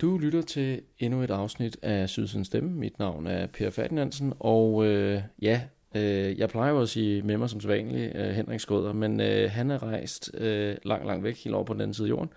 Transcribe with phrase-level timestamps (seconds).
[0.00, 2.70] Du lytter til endnu et afsnit af Sydsens Stemme.
[2.70, 5.60] Mit navn er Per Ferdinandsen, og øh, ja,
[5.94, 9.50] øh, jeg plejer jo at sige med mig som sædvanlig øh, Henrik Skrøder, men øh,
[9.50, 12.30] han er rejst øh, langt, langt væk, helt over på den anden side af jorden,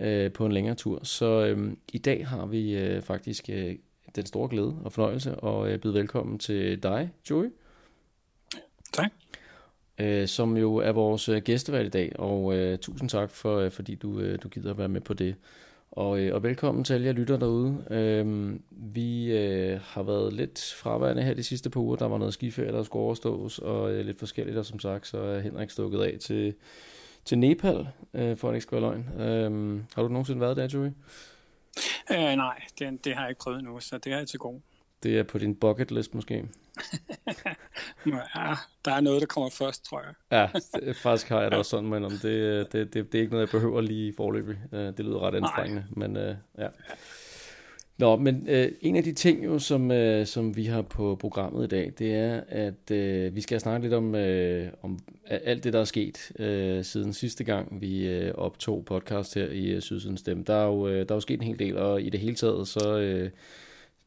[0.00, 1.00] øh, på en længere tur.
[1.04, 3.74] Så øh, i dag har vi øh, faktisk øh,
[4.16, 7.52] den store glæde og fornøjelse og øh, byde velkommen til dig, Joey.
[8.92, 9.10] Tak.
[9.98, 13.70] Øh, som jo er vores øh, gæstevært i dag, og øh, tusind tak for, øh,
[13.70, 15.34] fordi du, øh, du gider at være med på det.
[15.90, 17.84] Og, øh, og velkommen til alle jer lytter derude.
[17.90, 21.96] Øhm, vi øh, har været lidt fraværende her de sidste par uger.
[21.96, 25.18] Der var noget skiferie, der skulle overstås, og øh, lidt forskelligt, og som sagt, så
[25.18, 26.54] er Henrik stukket af til,
[27.24, 29.20] til Nepal, øh, for at ikke skal være løgn.
[29.20, 30.90] Øhm, har du nogensinde været der, Joey?
[32.10, 34.60] Øh, nej, det, det har jeg ikke prøvet nu, så det er jeg til god.
[35.02, 36.34] Det er på din bucket list måske?
[38.06, 40.14] ja, der er noget, der kommer først, tror jeg.
[40.32, 40.48] ja,
[40.86, 43.32] det, faktisk har jeg det også sådan, men om det, det, det, det er ikke
[43.32, 44.56] noget, jeg behøver lige i forløbig.
[44.72, 46.68] Øh, det lyder ret anstrengende, men uh, ja.
[47.98, 51.64] Nå, men øh, en af de ting, jo, som, øh, som vi har på programmet
[51.64, 55.72] i dag, det er, at øh, vi skal snakke lidt om, øh, om alt det,
[55.72, 60.20] der er sket øh, siden sidste gang, vi øh, optog podcast her i øh, Sydsidens
[60.20, 60.44] Stemme.
[60.46, 62.34] Der er, jo, øh, der er jo sket en hel del, og i det hele
[62.34, 62.98] taget, så...
[62.98, 63.30] øh,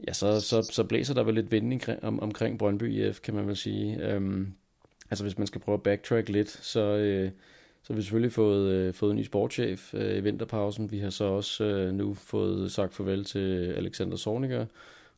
[0.08, 3.48] ja, så, så, så blæser der vel lidt vind om, omkring Brøndby IF, kan man
[3.48, 4.16] vel sige.
[4.16, 4.54] Um,
[5.12, 7.32] altså hvis man skal prøve at backtrack lidt, så, øh,
[7.84, 10.92] så har vi selvfølgelig fået, øh, fået en ny sportschef øh, i vinterpausen.
[10.92, 14.66] Vi har så også øh, nu fået sagt farvel til Alexander Sorniger,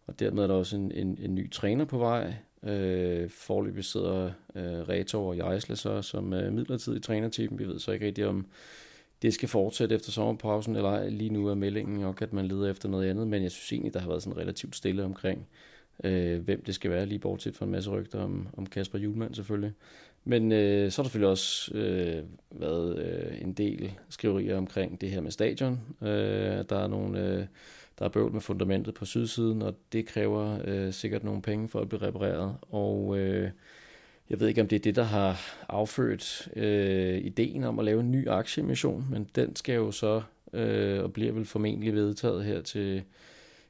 [0.08, 2.34] og dermed er der også en, en, en ny træner på vej.
[2.64, 7.60] Øh, forløbig sidder øh, Retor og Jejsle så som øh, midlertidig trænerteam.
[7.60, 8.46] Vi ved så ikke rigtig om
[9.22, 12.90] det skal fortsætte efter sommerpausen, eller lige nu er meldingen nok, at man leder efter
[12.90, 15.48] noget andet, men jeg synes egentlig, der har været sådan relativt stille omkring,
[16.04, 19.34] øh, hvem det skal være, lige bortset fra en masse rygter om, om Kasper Julemand
[19.34, 19.74] selvfølgelig.
[20.26, 25.12] Men øh, så har der selvfølgelig også øh, været øh, en del skriverier omkring det
[25.12, 25.80] her med stadion.
[26.02, 26.08] Øh,
[26.70, 27.20] der er nogle...
[27.20, 27.46] Øh,
[28.00, 31.80] der er bøvl med fundamentet på sydsiden, og det kræver øh, sikkert nogle penge for
[31.80, 32.56] at blive repareret.
[32.62, 33.50] Og øh,
[34.30, 35.40] jeg ved ikke, om det er det, der har
[35.70, 40.22] affødt øh, ideen om at lave en ny aktieemission, men den skal jo så,
[40.54, 43.04] øh, og bliver vel formentlig vedtaget her til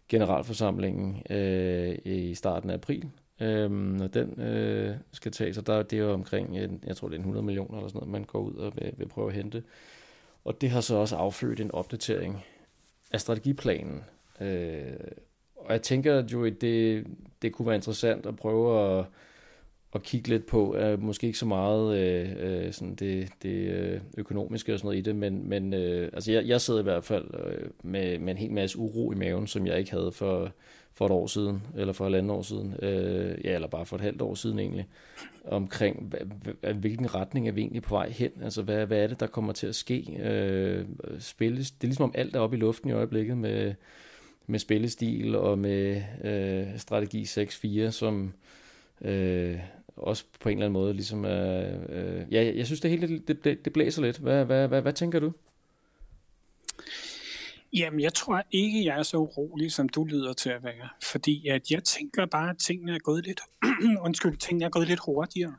[0.10, 3.06] generalforsamlingen øh, i starten af april.
[3.42, 7.08] Øh, når den øh, skal tages, og der det er jo omkring, en, jeg tror
[7.08, 9.36] det er 100 millioner eller sådan noget, man går ud og vil, vil prøve at
[9.36, 9.64] hente.
[10.46, 12.46] Og det har så også affødt en opdatering
[13.12, 14.04] af strategiplanen.
[14.42, 14.94] Øh,
[15.56, 17.08] og jeg tænker jo, at det,
[17.42, 19.06] det kunne være interessant at prøve at
[19.96, 24.00] at kigge lidt på, er måske ikke så meget øh, øh, sådan det, det øh,
[24.18, 27.04] økonomiske og sådan noget i det, men, men øh, altså jeg, jeg sidder i hvert
[27.04, 30.52] fald øh, med, med en hel masse uro i maven, som jeg ikke havde for,
[30.94, 33.96] for et år siden, eller for et andet år siden, øh, ja, eller bare for
[33.96, 34.88] et halvt år siden egentlig,
[35.46, 36.14] omkring
[36.76, 39.54] hvilken retning er vi egentlig på vej hen, altså hvad, hvad er det, der kommer
[39.54, 40.86] til at ske, øh,
[41.20, 43.74] spilles, det er ligesom om alt er oppe i luften i øjeblikket med,
[44.48, 48.34] med spillestil og med øh, strategi 6-4, som
[49.02, 49.60] øh,
[49.96, 53.44] også på en eller anden måde ligesom, øh, øh, ja, jeg synes det hele det,
[53.44, 54.18] det, det blæser lidt.
[54.18, 55.34] Hvad, hvad, hvad, hvad tænker du?
[57.74, 60.90] Jamen, jeg tror ikke, jeg er så urolig, som du lyder til at være.
[61.04, 63.42] Fordi at jeg tænker bare, at tingene er gået lidt,
[64.06, 65.56] undskyld, tingene er gået lidt hurtigere,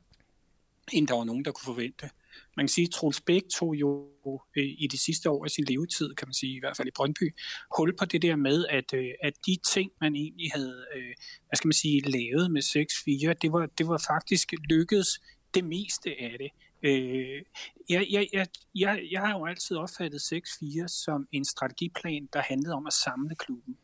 [0.93, 2.11] end der var nogen, der kunne forvente
[2.57, 4.09] man kan sige, at Troels Bæk tog jo
[4.57, 6.97] øh, i de sidste år af sin levetid, kan man sige, i hvert fald i
[6.97, 7.35] Brøndby,
[7.77, 11.15] hul på det der med, at, øh, at de ting, man egentlig havde, øh,
[11.49, 15.09] hvad skal man sige, lavet med 6-4, det var, det var faktisk lykkedes
[15.55, 16.51] det meste af det.
[16.83, 17.43] Øh,
[17.89, 22.75] jeg, jeg, jeg, jeg, jeg har jo altid opfattet 6-4 som en strategiplan, der handlede
[22.75, 23.77] om at samle klubben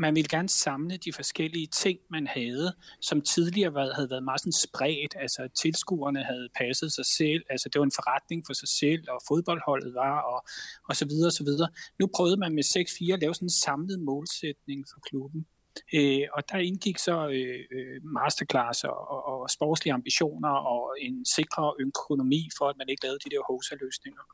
[0.00, 4.52] man ville gerne samle de forskellige ting, man havde, som tidligere havde været meget sådan
[4.52, 5.14] spredt.
[5.16, 9.20] Altså tilskuerne havde passet sig selv, altså det var en forretning for sig selv, og
[9.28, 10.40] fodboldholdet var, og,
[10.88, 11.68] og så videre, og så videre.
[12.00, 15.46] Nu prøvede man med 6-4 at lave sådan en samlet målsætning for klubben.
[15.94, 21.74] Øh, og der indgik så øh, øh, masterclass og, og, sportslige ambitioner og en sikker
[21.80, 24.24] økonomi for, at man ikke lavede de der hosa-løsninger.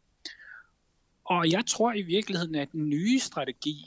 [1.25, 3.79] Og jeg tror i virkeligheden, at den nye strategi,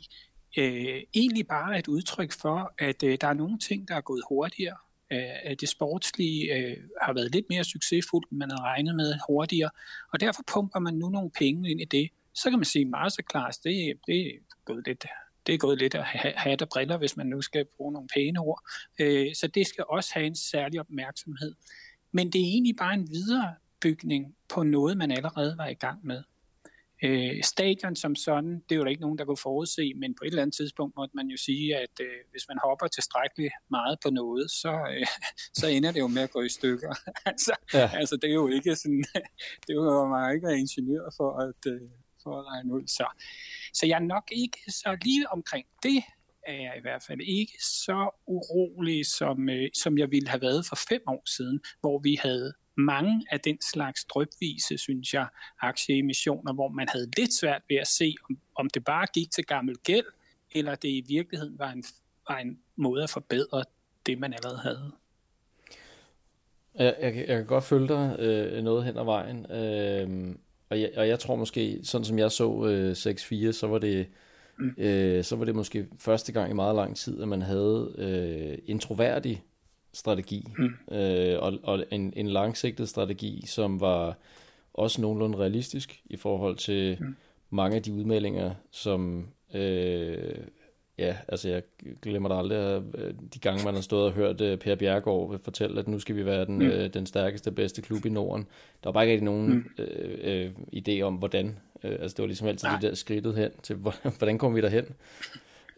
[0.57, 4.23] øh, egentlig bare et udtryk for, at øh, der er nogle ting, der er gået
[4.29, 4.77] hurtigere.
[5.11, 9.15] Øh, at det sportslige øh, har været lidt mere succesfuldt, end man havde regnet med
[9.27, 9.69] hurtigere.
[10.13, 12.09] Og derfor pumper man nu nogle penge ind i det.
[12.33, 14.31] Så kan man sige, masterclass, det, det er
[14.65, 15.05] gået lidt
[15.47, 16.03] det er gået lidt at
[16.35, 18.63] have der briller, hvis man nu skal bruge nogle pæne ord.
[18.99, 21.55] Øh, så det skal også have en særlig opmærksomhed.
[22.11, 26.23] Men det er egentlig bare en viderebygning på noget, man allerede var i gang med.
[27.03, 30.23] Øh, stadion som sådan, det er jo der ikke nogen, der kunne forudse, men på
[30.23, 33.97] et eller andet tidspunkt måtte man jo sige, at øh, hvis man hopper tilstrækkeligt meget
[34.03, 35.07] på noget, så, øh,
[35.59, 36.93] så ender det jo med at gå i stykker.
[37.31, 37.89] altså, ja.
[37.93, 39.03] altså, det er jo ikke sådan,
[39.63, 41.81] det er jo meget ikke være ingeniør for at, øh,
[42.23, 42.87] for at regne ud.
[42.87, 43.05] Så,
[43.73, 46.03] så jeg er nok ikke så lige omkring det,
[46.47, 50.65] er jeg i hvert fald ikke så urolig, som, øh, som jeg ville have været
[50.65, 55.27] for fem år siden, hvor vi havde mange af den slags drøbvise, synes jeg,
[55.61, 59.45] aktieemissioner, hvor man havde lidt svært ved at se, om, om det bare gik til
[59.45, 60.05] gammel gæld,
[60.51, 61.83] eller det i virkeligheden var en,
[62.29, 63.63] var en måde at forbedre
[64.05, 64.91] det, man allerede havde.
[66.75, 70.35] Jeg, jeg, jeg kan godt følge dig øh, noget hen ad vejen, øh,
[70.69, 74.07] og, jeg, og jeg tror måske, sådan som jeg så øh, 6-4, så var det
[74.59, 74.75] mm.
[74.77, 78.57] øh, så var det måske første gang i meget lang tid, at man havde øh,
[78.65, 79.43] introværdig
[79.93, 80.95] strategi, mm.
[80.95, 84.17] øh, og, og en, en langsigtet strategi, som var
[84.73, 87.15] også nogenlunde realistisk i forhold til mm.
[87.49, 90.37] mange af de udmeldinger, som øh,
[90.97, 91.63] ja, altså jeg
[92.01, 95.79] glemmer det aldrig, øh, de gange man har stået og hørt øh, Per Bjergård fortælle,
[95.79, 96.65] at nu skal vi være den, mm.
[96.65, 98.47] øh, den stærkeste, bedste klub i Norden.
[98.83, 99.83] Der var bare ikke nogen mm.
[99.83, 101.57] øh, øh, idé om, hvordan.
[101.83, 102.79] Øh, altså det var ligesom altid Nej.
[102.79, 103.75] det der skridtet hen til,
[104.17, 104.85] hvordan kommer vi derhen?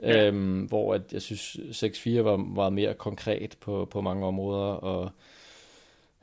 [0.02, 0.28] Ja.
[0.28, 5.12] Øhm, hvor at jeg synes 6-4 var meget mere konkret på, på mange områder, og,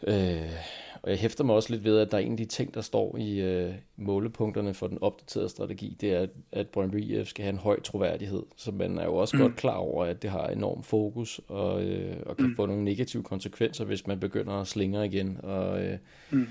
[0.06, 0.50] øh,
[1.02, 2.80] og jeg hæfter mig også lidt ved, at der er en af de ting, der
[2.80, 7.52] står i øh, målepunkterne for den opdaterede strategi, det er, at Brøndby IF skal have
[7.52, 9.42] en høj troværdighed, så man er jo også mm.
[9.42, 12.56] godt klar over, at det har enorm fokus, og, øh, og kan mm.
[12.56, 15.38] få nogle negative konsekvenser, hvis man begynder at slingre igen.
[15.42, 15.98] Og, øh,
[16.30, 16.46] mm.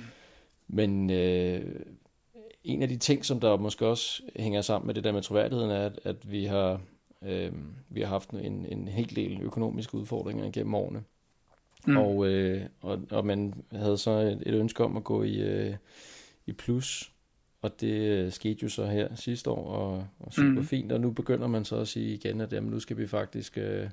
[0.68, 1.62] Men øh,
[2.63, 5.71] en af de ting, som der måske også hænger sammen med det der med troværdigheden,
[5.71, 6.81] er, at, at vi har
[7.21, 7.51] Øh,
[7.89, 11.03] vi har haft en, en hel del økonomiske udfordringer gennem årene.
[11.87, 11.97] Mm.
[11.97, 15.75] Og, øh, og, og man havde så et, et ønske om at gå i, øh,
[16.45, 17.11] i plus,
[17.61, 20.63] og det øh, skete jo så her sidste år, og, og super mm.
[20.63, 23.57] fint, og nu begynder man så at sige igen, at jamen, nu skal vi faktisk,
[23.57, 23.89] øh,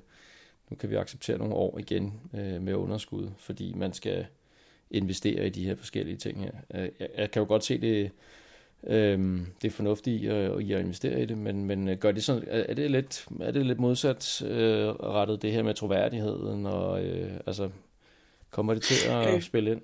[0.69, 4.25] nu kan vi acceptere nogle år igen øh, med underskud, fordi man skal
[4.91, 6.51] investere i de her forskellige ting her.
[6.73, 8.11] Øh, jeg, jeg kan jo godt se det,
[8.87, 12.11] Øhm, det er fornuftigt i at, i at investere i det, men, men øh, gør
[12.11, 16.65] det sådan, er det lidt, er det lidt modsat øh, rettet det her med troværdigheden,
[16.65, 17.69] og øh, altså,
[18.51, 19.81] kommer det til at øh, spille ind?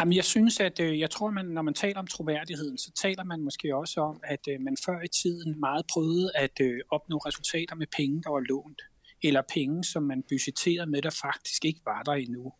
[0.00, 3.24] Jamen, jeg synes, at øh, jeg tror, man, når man taler om troværdigheden, så taler
[3.24, 7.16] man måske også om, at øh, man før i tiden meget prøvede at øh, opnå
[7.16, 8.82] resultater med penge, der var lånt,
[9.22, 12.52] eller penge, som man budgetterede med, der faktisk ikke var der endnu.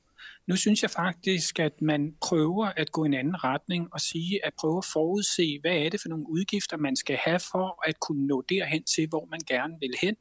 [0.46, 4.46] Nu synes jeg faktisk, at man prøver at gå i en anden retning og sige,
[4.46, 8.00] at prøve at forudse, hvad er det for nogle udgifter, man skal have for at
[8.00, 10.16] kunne nå derhen til, hvor man gerne vil hen.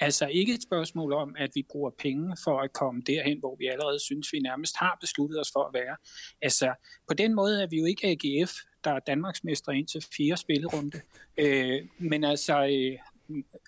[0.00, 3.66] Altså ikke et spørgsmål om, at vi bruger penge for at komme derhen, hvor vi
[3.66, 5.96] allerede synes, vi nærmest har besluttet os for at være.
[6.42, 6.74] Altså
[7.08, 8.52] på den måde er vi jo ikke AGF,
[8.84, 11.00] der er Danmarksmester ind til fire spillerunde.
[11.38, 12.98] Øh, men altså, øh,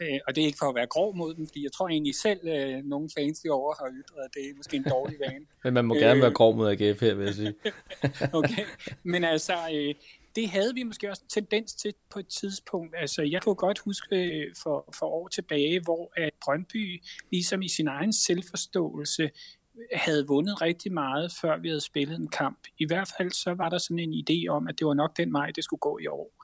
[0.03, 2.15] øh, og det er ikke for at være grov mod dem, fordi jeg tror egentlig
[2.15, 5.47] selv, øh, nogle fans år har ytret, at det er måske en dårlig vane.
[5.65, 7.55] Men man må gerne øh, være grov mod AGF her, vil jeg sige.
[8.41, 8.65] okay,
[9.03, 9.95] men altså, øh,
[10.37, 12.95] det havde vi måske også tendens til på et tidspunkt.
[12.99, 17.69] Altså, jeg kunne godt huske øh, for, for år tilbage, hvor at Brøndby, ligesom i
[17.69, 19.31] sin egen selvforståelse,
[19.93, 22.59] havde vundet rigtig meget, før vi havde spillet en kamp.
[22.79, 25.33] I hvert fald så var der sådan en idé om, at det var nok den
[25.33, 26.40] vej, det skulle gå i år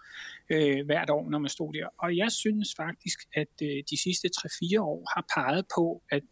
[0.50, 1.88] øh, hvert år, når man stod der.
[1.98, 6.22] Og jeg synes faktisk, at øh, de sidste 3-4 år har peget på, at,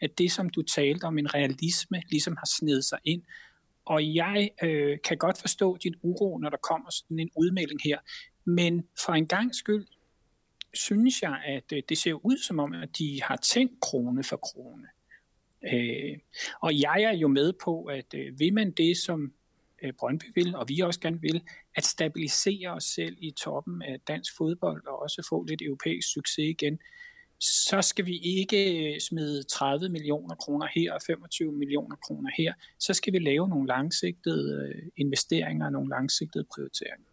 [0.00, 3.22] at det, som du talte om, en realisme, ligesom har snedet sig ind.
[3.84, 7.98] Og jeg øh, kan godt forstå din uro, når der kommer sådan en udmelding her.
[8.44, 9.86] Men for en gang skyld,
[10.74, 14.36] synes jeg, at øh, det ser ud som om, at de har tænkt krone for
[14.36, 14.86] krone.
[15.72, 16.18] Øh,
[16.60, 19.32] og jeg er jo med på, at øh, vil man det, som
[19.82, 21.42] øh, Brøndby vil, og vi også gerne vil,
[21.76, 26.48] at stabilisere os selv i toppen af dansk fodbold og også få lidt europæisk succes
[26.48, 26.78] igen,
[27.40, 32.54] så skal vi ikke øh, smide 30 millioner kroner her og 25 millioner kroner her.
[32.78, 37.06] Så skal vi lave nogle langsigtede øh, investeringer og nogle langsigtede prioriteringer.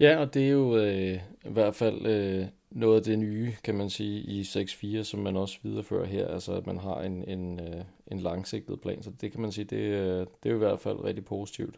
[0.00, 3.74] Ja, og det er jo øh, i hvert fald øh, noget af det nye, kan
[3.74, 7.60] man sige, i 6-4, som man også viderefører her, altså at man har en, en,
[7.60, 10.58] øh, en langsigtet plan, så det kan man sige, det, øh, det er jo i
[10.58, 11.74] hvert fald rigtig positivt.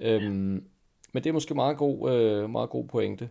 [0.00, 0.64] Øhm,
[1.12, 3.28] men det er måske meget god, øh, meget god pointe.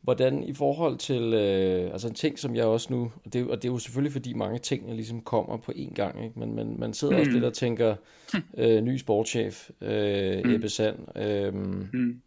[0.00, 3.62] Hvordan i forhold til, øh, altså en ting, som jeg også nu, og det, og
[3.62, 6.38] det er jo selvfølgelig, fordi mange ting ligesom kommer på én gang, ikke?
[6.38, 7.20] men man, man sidder mm.
[7.20, 7.96] også lidt og tænker,
[8.58, 10.54] øh, ny sportschef, øh, mm.
[10.54, 12.20] Ebbe Sand, øh, mm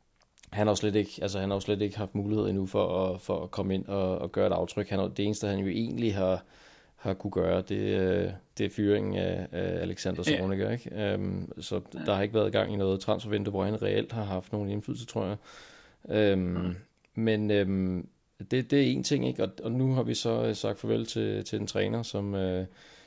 [0.53, 3.21] han har slet ikke, altså han har jo slet ikke haft mulighed endnu for at,
[3.21, 4.89] for at komme ind og, og gøre et aftryk.
[4.89, 6.43] Han, det eneste, han jo egentlig har,
[6.95, 10.65] har kunne gøre, det, øh, det er fyringen af, af Alexander Zorniger.
[10.65, 10.71] Ja.
[10.71, 11.15] Ikke?
[11.15, 14.51] Um, så der har ikke været gang i noget transfervindue, hvor han reelt har haft
[14.51, 16.33] nogen indflydelse, tror jeg.
[16.33, 16.75] Um, mm.
[17.15, 18.07] Men um,
[18.51, 19.43] det, det er en ting, ikke?
[19.43, 22.65] Og, og nu har vi så sagt farvel til, til en træner, som, uh,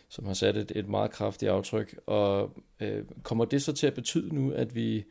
[0.08, 1.98] som har sat et, et meget kraftigt aftryk.
[2.06, 2.42] Og
[2.82, 2.88] uh,
[3.22, 5.04] kommer det så til at betyde nu, at vi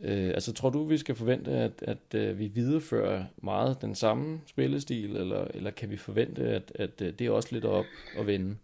[0.00, 4.40] Øh, altså tror du, vi skal forvente, at, at, at vi viderefører meget den samme
[4.46, 7.84] spillestil, eller, eller kan vi forvente, at, at øh, det er også lidt op
[8.18, 8.56] at vende?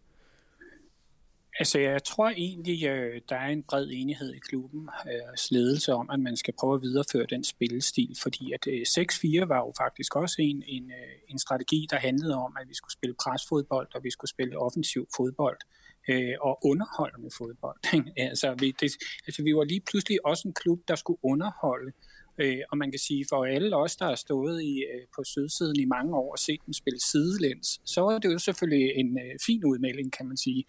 [1.61, 6.11] Altså, jeg tror egentlig, øh, der er en bred enighed i klubben øh, ledelse om,
[6.11, 10.17] at man skal prøve at videreføre den spillestil, fordi at øh, 6-4 var jo faktisk
[10.17, 10.93] også en, en,
[11.29, 15.09] en strategi, der handlede om, at vi skulle spille presfodbold, og vi skulle spille offensiv
[15.17, 17.79] fodbold øh, Øh, og underholdende fodbold.
[18.29, 18.93] altså, vi, det,
[19.27, 21.93] altså, vi var lige pludselig også en klub, der skulle underholde.
[22.39, 25.81] Øh, og man kan sige, for alle os, der har stået i, øh, på sydsiden
[25.81, 29.39] i mange år og set dem spille sidelæns, så er det jo selvfølgelig en øh,
[29.47, 30.65] fin udmelding, kan man sige.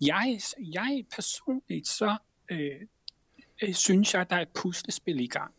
[0.00, 2.16] Jeg, jeg personligt, så
[2.50, 2.80] øh,
[3.62, 5.54] øh synes jeg, at der er et puslespil i gang.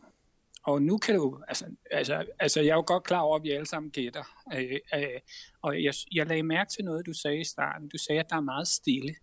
[0.65, 3.51] Og nu kan du, altså, altså, altså jeg er jo godt klar over, at vi
[3.51, 4.23] alle sammen gætter.
[4.53, 5.19] Øh, øh,
[5.61, 7.89] og jeg, jeg lagde mærke til noget, du sagde i starten.
[7.89, 9.15] Du sagde, at der er meget stille.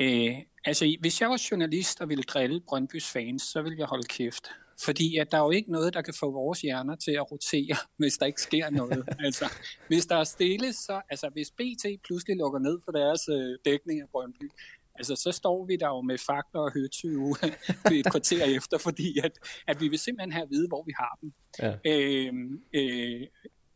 [0.00, 4.06] Øh, altså, hvis jeg var journalist og ville drille Brøndbys fans, så ville jeg holde
[4.06, 4.48] kæft.
[4.84, 7.76] Fordi at der er jo ikke noget, der kan få vores hjerner til at rotere,
[7.98, 9.08] hvis der ikke sker noget.
[9.26, 9.52] altså,
[9.88, 11.00] hvis der er stille, så...
[11.10, 14.50] Altså, hvis BT pludselig lukker ned for deres øh, dækning af Brøndby,
[14.98, 17.36] altså så står vi der jo med fakler og høtyve
[17.98, 19.32] et kvarter efter, fordi at,
[19.66, 21.32] at vi vil simpelthen have at vide, hvor vi har dem.
[21.58, 21.74] Ja.
[21.84, 23.26] Øhm, øh,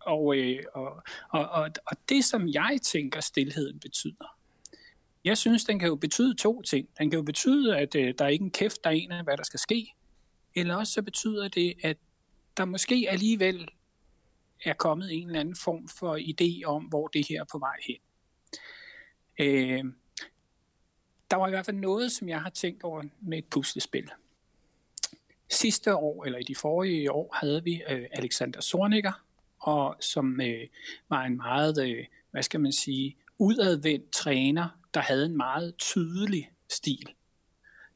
[0.00, 4.36] og, øh, og, og, og, og det, som jeg tænker, stillheden betyder,
[5.24, 6.88] jeg synes, den kan jo betyde to ting.
[6.98, 9.24] Den kan jo betyde, at øh, der er ikke en kæft, der er en af,
[9.24, 9.92] hvad der skal ske.
[10.54, 11.96] Eller også så betyder det, at
[12.56, 13.68] der måske alligevel
[14.64, 17.76] er kommet en eller anden form for idé om, hvor det her er på vej
[17.86, 17.96] hen.
[19.38, 19.84] Øh,
[21.30, 24.10] der var i hvert fald noget, som jeg har tænkt over med et puslespil.
[25.50, 29.24] Sidste år, eller i de forrige år, havde vi øh, Alexander Sorniger,
[29.60, 30.66] og som øh,
[31.08, 36.50] var en meget, øh, hvad skal man sige, udadvendt træner, der havde en meget tydelig
[36.68, 37.14] stil.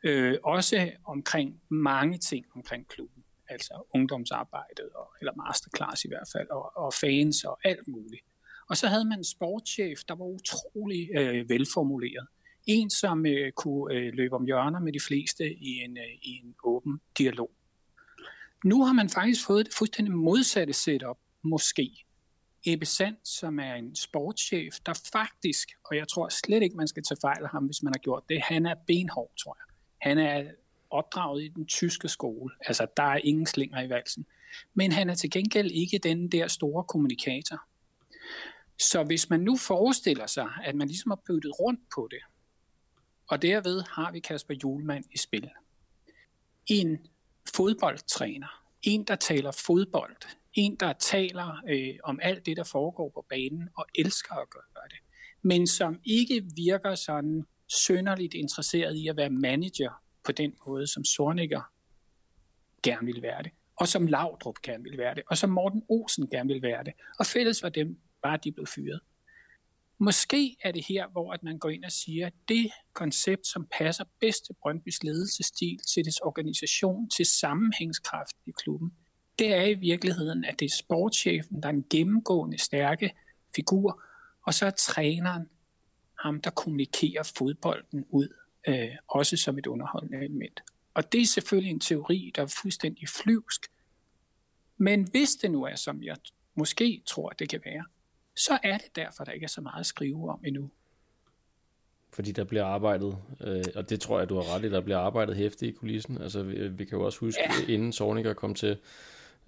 [0.04, 6.48] Øh, også omkring mange ting omkring klubben, altså ungdomsarbejdet, og, eller masterclass i hvert fald,
[6.50, 8.24] og, og fans og alt muligt.
[8.68, 12.26] Og så havde man en sportschef, der var utrolig øh, velformuleret.
[12.66, 16.30] En, som øh, kunne øh, løbe om hjørner med de fleste i en, øh, i
[16.44, 17.50] en åben dialog.
[18.64, 21.90] Nu har man faktisk fået det fuldstændig modsatte setup, måske.
[22.66, 27.02] Ebbe Sand, som er en sportschef, der faktisk, og jeg tror slet ikke, man skal
[27.02, 29.74] tage fejl af ham, hvis man har gjort det, han er benhård, tror jeg.
[29.98, 30.50] Han er
[30.90, 32.54] opdraget i den tyske skole.
[32.60, 34.26] Altså, der er ingen slinger i valsen.
[34.74, 37.60] Men han er til gengæld ikke den der store kommunikator.
[38.78, 42.20] Så hvis man nu forestiller sig, at man ligesom har byttet rundt på det,
[43.28, 45.50] og derved har vi Kasper Julemand i spil.
[46.66, 47.06] En
[47.54, 50.16] fodboldtræner, en der taler fodbold,
[50.54, 54.88] en der taler øh, om alt det, der foregår på banen og elsker at gøre
[54.90, 54.98] det,
[55.42, 57.44] men som ikke virker sådan
[57.86, 61.62] sønderligt interesseret i at være manager på den måde, som Sorniger
[62.82, 66.28] gerne vil være det, og som Laudrup gerne vil være det, og som Morten Olsen
[66.30, 66.92] gerne vil være det.
[67.18, 69.00] Og fælles var dem, bare de blev fyret.
[69.98, 73.66] Måske er det her, hvor at man går ind og siger, at det koncept, som
[73.78, 78.92] passer bedst til Brøndbys ledelsestil, til dets organisation, til sammenhængskraft i klubben,
[79.38, 83.10] det er i virkeligheden, at det er sportschefen, der er en gennemgående stærke
[83.56, 84.02] figur,
[84.46, 85.48] og så er træneren
[86.18, 88.28] ham, der kommunikerer fodbolden ud,
[88.68, 90.60] øh, også som et underholdende element.
[90.94, 93.66] Og det er selvfølgelig en teori, der er fuldstændig flyvsk.
[94.76, 96.16] Men hvis det nu er, som jeg
[96.54, 97.84] måske tror, det kan være,
[98.36, 100.70] så er det derfor, der ikke er så meget at skrive om endnu.
[102.12, 104.98] Fordi der bliver arbejdet, øh, og det tror jeg, du har ret i, der bliver
[104.98, 106.22] arbejdet hæftigt i kulissen.
[106.22, 107.72] Altså, vi, vi kan jo også huske, ja.
[107.72, 108.76] inden Sorniger kom til,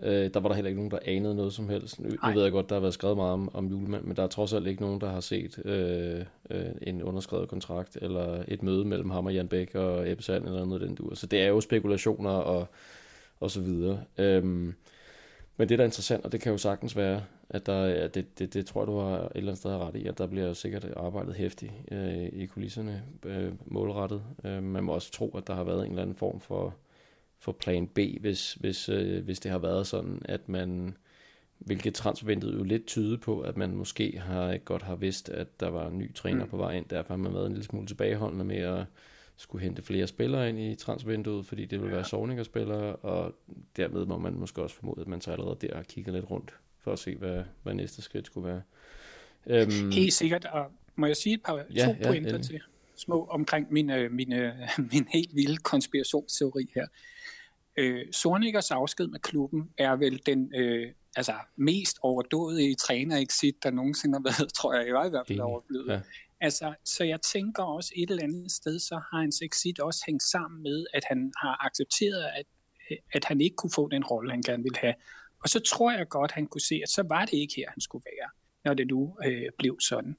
[0.02, 2.00] øh, der var der heller ikke nogen, der anede noget som helst.
[2.00, 4.22] Nu, nu ved jeg godt, der har været skrevet meget om, om julemand, men der
[4.22, 8.62] er trods alt ikke nogen, der har set øh, øh, en underskrevet kontrakt, eller et
[8.62, 11.14] møde mellem ham og Jan Bæk og Ebbe Sand, eller noget den dur.
[11.14, 12.68] Så det er jo spekulationer og,
[13.40, 14.04] og så videre.
[14.18, 14.74] Øhm,
[15.56, 18.38] men det, der er interessant, og det kan jo sagtens være, at der, ja, det,
[18.38, 20.52] det, det tror jeg, du har et eller andet sted ret i, at der bliver
[20.52, 24.22] sikkert arbejdet hæftigt øh, i kulisserne øh, målrettet.
[24.44, 26.74] Øh, man må også tro, at der har været en eller anden form for,
[27.38, 30.96] for plan B, hvis, hvis, øh, hvis det har været sådan, at man,
[31.58, 35.68] hvilket transfervinduet jo lidt tyder på, at man måske har godt har vidst, at der
[35.68, 36.50] var en ny træner mm.
[36.50, 38.84] på vej ind, derfor har man været en lille smule tilbageholdende med at
[39.36, 43.34] skulle hente flere spillere ind i transfervinduet, fordi det vil være Sovninger-spillere, og
[43.76, 46.54] dermed må man måske også formode, at man så allerede der har kigget lidt rundt
[46.78, 48.62] for at se, hvad, hvad næste skridt skulle være.
[49.46, 50.66] Øhm, Helt sikkert, og
[50.96, 52.42] må jeg sige et par ja, to ja, pointer ja.
[52.42, 52.60] til
[52.96, 54.54] små omkring min, øh, min, øh,
[54.92, 56.86] min helt vilde konspirationsteori her.
[57.76, 64.18] Øh, Sornikkers afsked med klubben er vel den øh, altså, mest overdådige træner-exit, der nogensinde
[64.18, 65.88] har været, tror jeg, jeg i hvert fald overblevet.
[65.88, 66.00] Ja.
[66.40, 70.22] Altså, så jeg tænker også et eller andet sted, så har hans exit også hængt
[70.22, 72.46] sammen med, at han har accepteret, at,
[73.12, 74.94] at han ikke kunne få den rolle, han gerne ville have.
[75.42, 77.80] Og så tror jeg godt, han kunne se, at så var det ikke her, han
[77.80, 78.30] skulle være,
[78.64, 80.16] når det nu øh, blev sådan.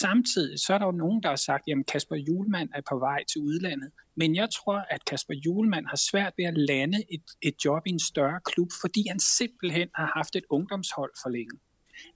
[0.00, 3.24] Samtidig så er der jo nogen, der har sagt, at Kasper Julemand er på vej
[3.32, 3.90] til udlandet.
[4.14, 7.90] Men jeg tror, at Kasper Julemand har svært ved at lande et, et job i
[7.90, 11.58] en større klub, fordi han simpelthen har haft et ungdomshold for længe.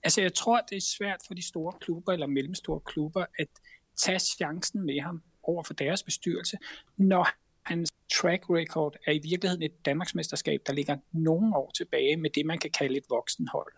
[0.03, 3.49] Altså jeg tror, det er svært for de store klubber eller mellemstore klubber at
[3.97, 6.59] tage chancen med ham over for deres bestyrelse,
[6.97, 7.29] når
[7.63, 12.47] hans track record er i virkeligheden et Danmarksmesterskab, der ligger nogle år tilbage med det,
[12.47, 13.73] man kan kalde et voksenhold.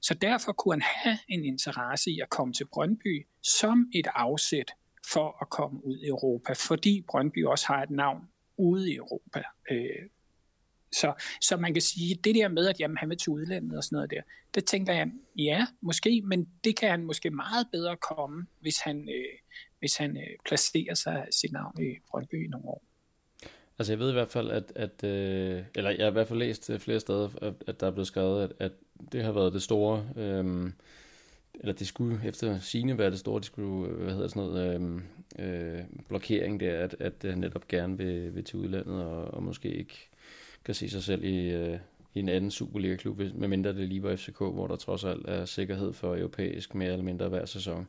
[0.00, 4.72] Så derfor kunne han have en interesse i at komme til Brøndby som et afsæt
[5.12, 9.42] for at komme ud i Europa, fordi Brøndby også har et navn ude i Europa.
[9.70, 10.08] Øh,
[11.00, 13.84] så, så man kan sige, det der med, at jamen, han vil til udlandet og
[13.84, 14.22] sådan noget der,
[14.54, 19.08] det tænker jeg, ja, måske, men det kan han måske meget bedre komme, hvis han,
[19.08, 19.38] øh,
[19.78, 22.84] hvis han øh, placerer sig sit navn i Brøndby i nogle år.
[23.78, 26.38] Altså jeg ved i hvert fald, at, at øh, eller jeg har i hvert fald
[26.38, 28.72] læst øh, flere steder, at, at der er blevet skrevet, at, at
[29.12, 30.70] det har været det store, øh,
[31.60, 35.00] eller det skulle efter sine være det store, det skulle, øh, hvad hedder sådan noget,
[35.38, 39.68] øh, øh, blokering der, at, at netop gerne vil, vil til udlandet, og, og måske
[39.68, 40.10] ikke
[40.64, 41.78] kan se sig selv i, øh,
[42.14, 45.92] i en anden Superliga-klub, medmindre det lige var FCK, hvor der trods alt er sikkerhed
[45.92, 47.86] for europæisk mere eller mindre hver sæson.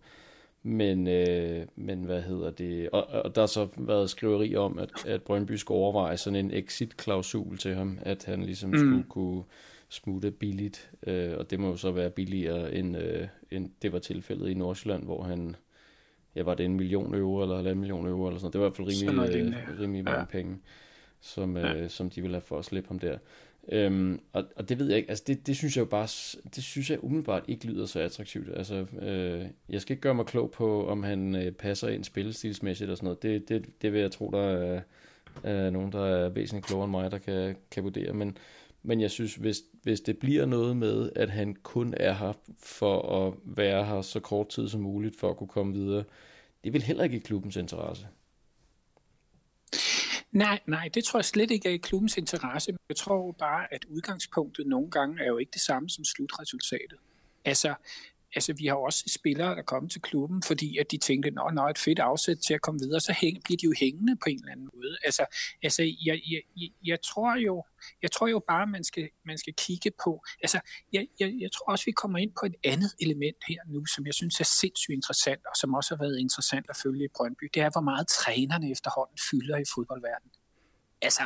[0.64, 2.90] Men, øh, men hvad hedder det?
[2.90, 6.52] Og, og der har så været skriveri om, at, at Brøndby skulle overveje sådan en
[6.52, 8.78] exit-klausul til ham, at han ligesom mm.
[8.78, 9.44] skulle kunne
[9.90, 14.00] smutte billigt, øh, og det må jo så være billigere, end, øh, end det var
[14.00, 15.56] tilfældet i Nordsjælland, hvor han,
[16.36, 18.70] ja, var det en million euro, eller en million euro, eller sådan Det var i
[18.70, 20.26] hvert fald rimelig, øh, rimelig mange ja.
[20.26, 20.58] penge,
[21.26, 21.74] som, ja.
[21.74, 23.18] øh, som de ville have for at slippe ham der.
[23.72, 26.08] Øhm, og, og det ved jeg ikke, altså det, det synes jeg jo bare,
[26.56, 28.58] det synes jeg umiddelbart ikke lyder så attraktivt.
[28.58, 32.90] Altså, øh, jeg skal ikke gøre mig klog på, om han øh, passer ind spillestilsmæssigt
[32.90, 33.24] og sådan noget.
[33.24, 34.82] Det, det, det vil jeg tro, der er,
[35.44, 38.14] er nogen, der er væsentligt klogere end mig, der kan, kan vurdere.
[38.14, 38.38] Men,
[38.84, 43.28] men jeg synes, hvis, hvis det bliver noget med, at han kun er her for
[43.28, 46.04] at være her så kort tid som muligt, for at kunne komme videre,
[46.64, 48.08] det vil heller ikke i klubbens interesse.
[50.36, 52.78] Nej, nej, det tror jeg slet ikke er i klubbens interesse.
[52.90, 56.98] Jeg tror bare, at udgangspunktet nogle gange er jo ikke det samme som slutresultatet.
[57.46, 57.76] Altså,
[58.36, 61.68] altså vi har også spillere, der kommer til klubben, fordi at de tænkte, nå, nå,
[61.70, 64.40] et fedt afsæt til at komme videre, så hæng, bliver de jo hængende på en
[64.40, 64.98] eller anden måde.
[65.04, 65.26] Altså,
[65.64, 67.64] altså jeg, jeg, jeg, jeg, tror jo,
[68.02, 70.60] jeg tror jo bare, man skal, man skal kigge på, altså,
[70.94, 74.06] jeg, jeg, jeg tror også, vi kommer ind på et andet element her nu, som
[74.06, 77.46] jeg synes er sindssygt interessant, og som også har været interessant at følge i Brøndby,
[77.54, 80.32] det er, hvor meget trænerne efterhånden fylder i fodboldverdenen.
[81.02, 81.24] Altså,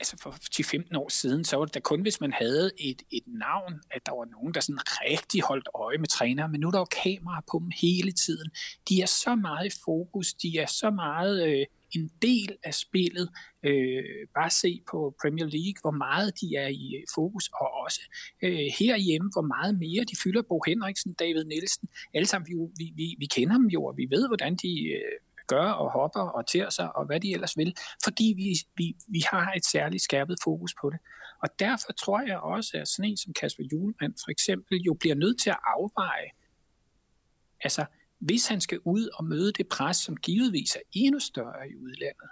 [0.00, 3.22] altså for 10-15 år siden, så var det da kun, hvis man havde et, et
[3.26, 6.70] navn, at der var nogen, der sådan rigtig holdt øje med trænere, men nu er
[6.70, 8.50] der jo kameraer på dem hele tiden.
[8.88, 13.28] De er så meget i fokus, de er så meget øh, en del af spillet.
[13.62, 14.04] Øh,
[14.34, 18.00] bare se på Premier League, hvor meget de er i øh, fokus, og også
[18.42, 20.42] øh, herhjemme, hvor meget mere de fylder.
[20.42, 24.28] Bo Henriksen, David Nielsen, alle sammen, vi, vi, vi kender dem jo, og vi ved,
[24.28, 28.34] hvordan de øh, gør og hopper og tærer sig og hvad de ellers vil, fordi
[28.36, 30.98] vi, vi, vi har et særligt skærpet fokus på det.
[31.42, 35.14] Og derfor tror jeg også, at sådan en som Kasper Julemand for eksempel jo bliver
[35.14, 36.30] nødt til at afveje,
[37.60, 37.84] altså
[38.18, 42.28] hvis han skal ud og møde det pres, som givetvis er endnu større i udlandet,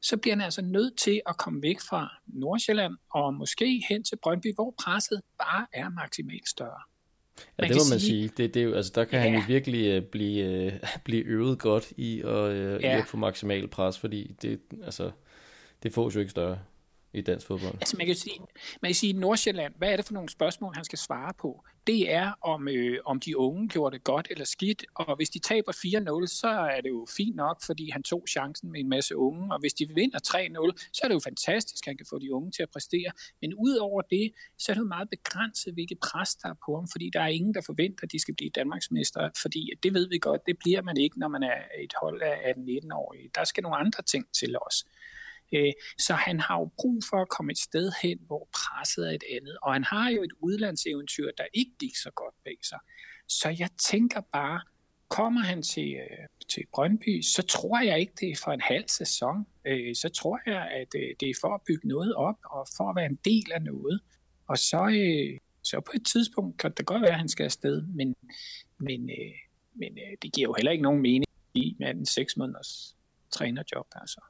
[0.00, 4.18] så bliver han altså nødt til at komme væk fra Nordsjælland og måske hen til
[4.22, 6.82] Brøndby, hvor presset bare er maksimalt større.
[7.58, 8.30] Ja, det må man sige.
[8.36, 9.28] Det, det, altså, der kan ja.
[9.28, 10.72] han jo virkelig uh, blive, uh,
[11.04, 12.96] blive øvet godt i at, uh, ja.
[12.96, 15.10] i at få maksimal pres, fordi det, altså,
[15.82, 16.58] det får jo ikke større
[17.14, 17.74] i dansk fodbold?
[17.74, 18.40] Altså man kan sige,
[18.82, 21.64] man kan sige Nordsjælland, hvad er det for nogle spørgsmål, han skal svare på?
[21.86, 25.38] Det er, om, øh, om de unge gjorde det godt eller skidt, og hvis de
[25.38, 29.16] taber 4-0, så er det jo fint nok, fordi han tog chancen med en masse
[29.16, 32.34] unge, og hvis de vinder 3-0, så er det jo fantastisk, han kan få de
[32.34, 33.10] unge til at præstere.
[33.40, 36.88] Men udover det, så er det jo meget begrænset, hvilket pres der er på ham,
[36.92, 40.18] fordi der er ingen, der forventer, at de skal blive Danmarksmester, fordi det ved vi
[40.18, 43.30] godt, det bliver man ikke, når man er et hold af 18-19-årige.
[43.34, 44.84] Der skal nogle andre ting til os.
[45.54, 49.10] Øh, så han har jo brug for at komme et sted hen, hvor presset er
[49.10, 49.58] et andet.
[49.62, 52.78] Og han har jo et udlandseventyr, der ikke gik så godt bag sig.
[53.28, 54.60] Så jeg tænker bare,
[55.08, 58.84] kommer han til, øh, til Brøndby, så tror jeg ikke, det er for en halv
[58.88, 59.46] sæson.
[59.66, 62.96] Øh, så tror jeg, at det er for at bygge noget op, og for at
[62.96, 64.00] være en del af noget.
[64.48, 64.82] Og så,
[65.62, 68.16] Så på et tidspunkt kan det godt være, at han skal afsted, men,
[68.78, 69.10] men,
[69.74, 72.96] men det giver jo heller ikke nogen mening i med den seks måneders
[73.30, 73.86] trænerjob.
[73.94, 74.20] Altså.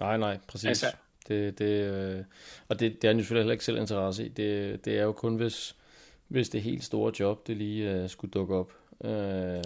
[0.00, 0.68] Nej, nej, præcis.
[0.68, 0.86] Altså,
[1.28, 2.24] det, det, øh,
[2.68, 4.28] og det, det er han jo selvfølgelig heller ikke selv interesse i.
[4.28, 5.76] Det, det er jo kun, hvis,
[6.28, 8.72] hvis det helt store job, det lige øh, skulle dukke op
[9.04, 9.10] øh,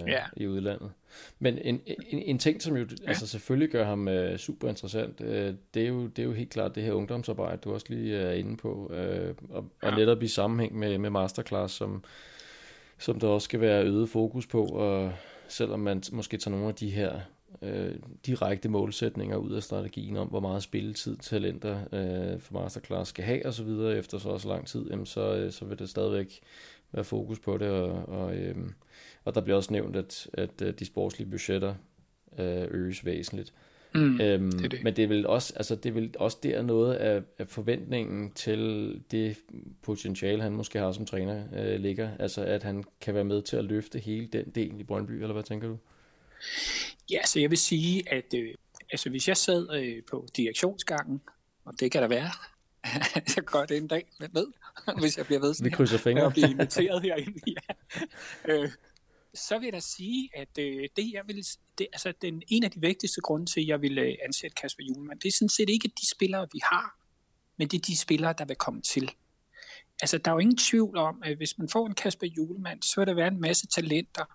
[0.07, 0.23] ja.
[0.37, 0.91] i udlandet.
[1.39, 3.07] Men en, en, en ting, som jo ja.
[3.07, 6.49] altså selvfølgelig gør ham øh, super interessant, øh, det, er jo, det er jo helt
[6.49, 9.87] klart det her ungdomsarbejde, du også lige er inde på, øh, og, ja.
[9.87, 12.03] og netop i sammenhæng med, med masterclass, som,
[12.97, 15.13] som der også skal være øget fokus på, og
[15.47, 17.19] selvom man måske tager nogle af de her
[17.61, 23.25] øh, direkte målsætninger ud af strategien om, hvor meget spilletid talenter øh, for masterclass skal
[23.25, 23.69] have osv.
[23.69, 26.39] efter så også lang tid, jamen så, øh, så vil det stadigvæk
[26.91, 28.55] være fokus på det, og, og, øh,
[29.25, 31.75] og der bliver også nævnt, at, at øh, de sportslige budgetter
[32.39, 33.53] øh, øges væsentligt.
[33.95, 34.83] Mm, øhm, det det.
[34.83, 39.37] Men det vil også, altså det vil også der noget af, af forventningen til det
[39.81, 42.09] potentiale, han måske har som træner, øh, ligger.
[42.19, 45.33] Altså at han kan være med til at løfte hele den del i Brøndby, eller
[45.33, 45.77] hvad tænker du?
[47.11, 48.55] Ja, så jeg vil sige, at øh,
[48.91, 51.21] altså, hvis jeg sad øh, på direktionsgangen,
[51.65, 52.31] og det kan der være,
[53.35, 54.45] jeg gør det en dag med, med
[55.01, 56.23] hvis jeg bliver ved sådan Vi krydser fingre.
[56.23, 57.39] og bliver inviteret herinde.
[57.47, 58.53] Ja.
[58.53, 58.71] Øh,
[59.33, 61.45] så vil jeg da sige, at øh, det jeg vil,
[61.77, 64.83] det, altså den, en af de vigtigste grunde til, at jeg vil øh, ansætte Kasper
[64.83, 66.97] Julemand, det er sådan set ikke de spillere, vi har,
[67.57, 69.11] men det er de spillere, der vil komme til.
[70.01, 72.93] Altså, der er jo ingen tvivl om, at hvis man får en Kasper Julemand, så
[73.01, 74.25] vil der være en masse talenter,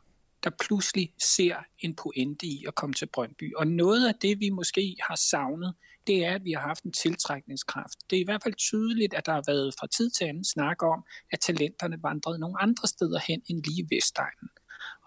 [0.44, 3.54] der pludselig ser en pointe i at komme til Brøndby.
[3.54, 5.74] Og noget af det, vi måske har savnet,
[6.06, 8.10] det er, at vi har haft en tiltrækningskraft.
[8.10, 10.82] Det er i hvert fald tydeligt, at der har været fra tid til anden snak
[10.82, 14.48] om, at talenterne vandrede nogle andre steder hen end lige Vestegnen.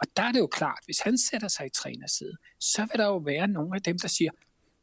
[0.01, 3.05] Og der er det jo klart, hvis han sætter sig i trænerside, så vil der
[3.05, 4.31] jo være nogle af dem, der siger,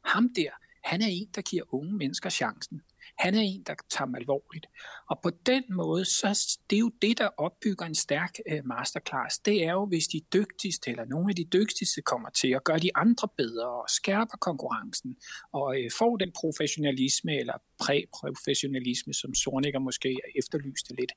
[0.04, 0.50] ham der,
[0.84, 2.82] han er en, der giver unge mennesker chancen.
[3.18, 4.66] Han er en, der tager dem alvorligt.
[5.10, 9.38] Og på den måde, så det er jo det, der opbygger en stærk øh, masterclass.
[9.38, 12.78] Det er jo, hvis de dygtigste, eller nogle af de dygtigste kommer til at gøre
[12.78, 15.16] de andre bedre, og skærper konkurrencen,
[15.52, 21.12] og øh, får den professionalisme, eller præprofessionalisme, som Sornikker måske efterlyste lidt.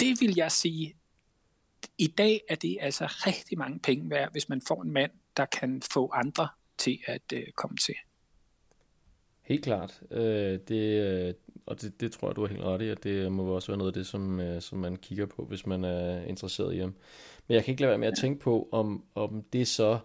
[0.00, 0.94] Det vil jeg sige,
[1.98, 5.46] i dag er det altså rigtig mange penge værd, hvis man får en mand, der
[5.46, 7.94] kan få andre til at øh, komme til.
[9.50, 10.00] Helt klart.
[10.10, 11.34] Øh, det, øh,
[11.66, 13.78] og det, det tror jeg, du har helt ret i, at det må også være
[13.78, 16.94] noget af det, som, øh, som man kigger på, hvis man er interesseret i ham.
[17.48, 19.98] Men jeg kan ikke lade være med at tænke på, om, om det så...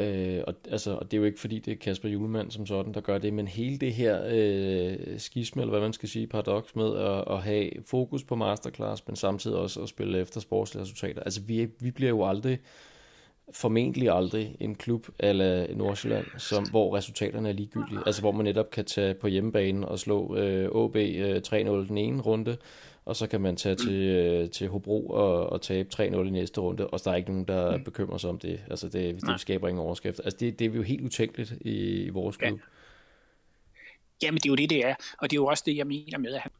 [0.00, 2.94] Øh, og, altså, og det er jo ikke fordi, det er Kasper Julemand som sådan,
[2.94, 6.76] der gør det, men hele det her øh, skisme, eller hvad man skal sige, paradoks
[6.76, 11.22] med at, at have fokus på masterclass, men samtidig også at spille efter sportslige resultater.
[11.22, 12.58] Altså, vi, vi bliver jo aldrig
[13.52, 17.98] formentlig aldrig en klub eller Nordsjælland, som, hvor resultaterne er ligegyldige.
[18.06, 21.98] Altså hvor man netop kan tage på hjemmebane og slå øh, OB øh, 3-0 den
[21.98, 22.56] ene runde,
[23.04, 26.60] og så kan man tage til, øh, til Hobro og, og tabe 3-0 i næste
[26.60, 27.84] runde, og der er ikke nogen, der mm.
[27.84, 28.60] bekymrer sig om det.
[28.70, 30.20] Altså det, det skaber ingen overskrift.
[30.24, 32.58] Altså det, det er jo helt utænkeligt i, i vores klub.
[32.58, 32.64] Ja.
[34.22, 34.94] Jamen det er jo det, det er.
[35.18, 36.50] Og det er jo også det, jeg mener med, at han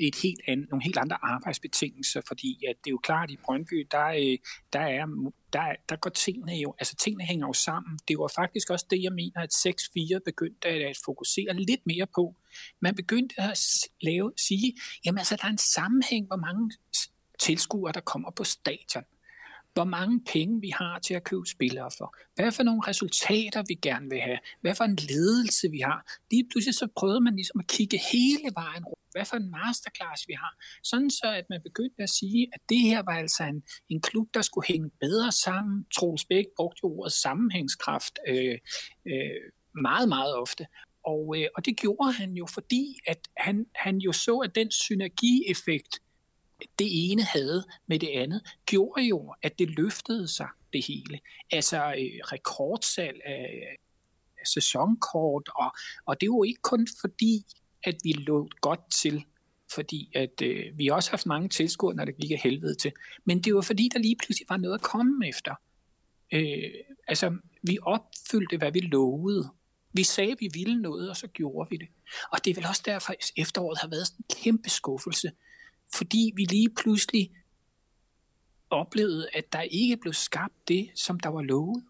[0.00, 3.36] et helt andet, nogle helt andre arbejdsbetingelser, fordi at det er jo klart, at i
[3.44, 4.38] Brøndby, der, øh,
[4.72, 5.06] der, er,
[5.52, 7.98] der, der går tingene jo, altså tingene hænger jo sammen.
[8.08, 12.34] Det var faktisk også det, jeg mener, at 6-4 begyndte at fokusere lidt mere på.
[12.80, 13.58] Man begyndte at
[14.00, 16.72] lave, sige, jamen altså, der er en sammenhæng, hvor mange
[17.38, 19.04] tilskuere, der kommer på stadion
[19.74, 23.74] hvor mange penge vi har til at købe spillere for, hvad for nogle resultater vi
[23.74, 26.18] gerne vil have, hvad for en ledelse vi har.
[26.30, 30.28] Lige pludselig så prøvede man ligesom at kigge hele vejen rundt, hvad for en masterclass
[30.28, 33.62] vi har, sådan så at man begyndte at sige, at det her var altså en,
[33.88, 35.86] en klub, der skulle hænge bedre sammen.
[35.96, 38.58] Troels Bæk brugte jo ordet sammenhængskraft øh,
[39.06, 39.40] øh,
[39.74, 40.66] meget, meget ofte.
[41.04, 44.70] Og, øh, og det gjorde han jo, fordi at han, han jo så, at den
[44.70, 46.00] synergieffekt,
[46.78, 51.20] det ene havde med det andet, gjorde jo, at det løftede sig det hele.
[51.50, 53.76] Altså øh, rekordsalg af,
[54.40, 55.72] af sæsonkort, og,
[56.06, 57.44] og det var ikke kun fordi,
[57.84, 59.24] at vi lå godt til,
[59.74, 62.92] fordi at øh, vi også har haft mange tilskuere, når det gik af helvede til.
[63.24, 65.54] Men det var fordi, der lige pludselig var noget at komme efter.
[66.32, 66.70] Øh,
[67.08, 69.50] altså, vi opfyldte, hvad vi lovede.
[69.92, 71.88] Vi sagde, at vi ville noget, og så gjorde vi det.
[72.32, 75.30] Og det er vel også derfor, at efteråret har været sådan en kæmpe skuffelse,
[75.94, 77.30] fordi vi lige pludselig
[78.70, 81.84] oplevede, at der ikke blev skabt det, som der var lovet.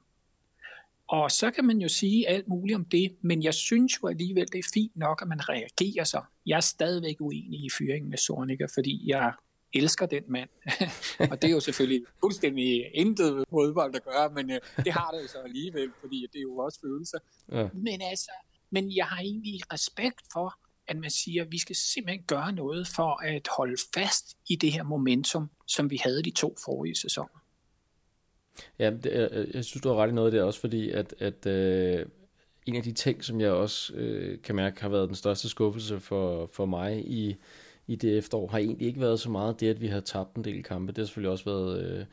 [1.11, 4.47] Og så kan man jo sige alt muligt om det, men jeg synes jo alligevel,
[4.53, 6.23] det er fint nok, at man reagerer sig.
[6.47, 9.33] Jeg er stadigvæk uenig i fyringen med Sorniger, fordi jeg
[9.73, 10.49] elsker den mand.
[11.31, 15.23] og det er jo selvfølgelig fuldstændig intet fodbold at gøre, men øh, det har det
[15.23, 17.19] jo så alligevel, fordi det er jo også følelser.
[17.53, 17.69] Ja.
[17.75, 18.31] Men altså,
[18.71, 22.89] men jeg har egentlig respekt for, at man siger, at vi skal simpelthen gøre noget
[22.89, 27.40] for at holde fast i det her momentum, som vi havde de to forrige sæsoner.
[28.79, 31.47] Ja, det, jeg, jeg synes, du har ret i noget der også, fordi at, at
[31.47, 32.07] øh,
[32.67, 36.01] en af de ting, som jeg også øh, kan mærke har været den største skuffelse
[36.01, 37.37] for, for mig i,
[37.87, 40.45] i det efterår, har egentlig ikke været så meget det, at vi har tabt en
[40.45, 40.93] del kampe.
[40.93, 42.05] Det har selvfølgelig også været, øh,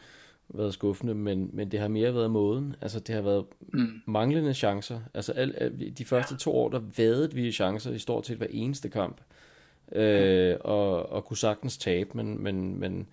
[0.50, 2.76] været skuffende, men, men det har mere været måden.
[2.82, 4.02] Altså, det har været mm.
[4.06, 5.00] manglende chancer.
[5.13, 6.38] Altså, al, al, de første ja.
[6.38, 9.21] to år, der vadede vi chancer i stort set hver eneste kamp.
[9.91, 13.08] Øh, og, og kunne sagtens tabe, men, men, men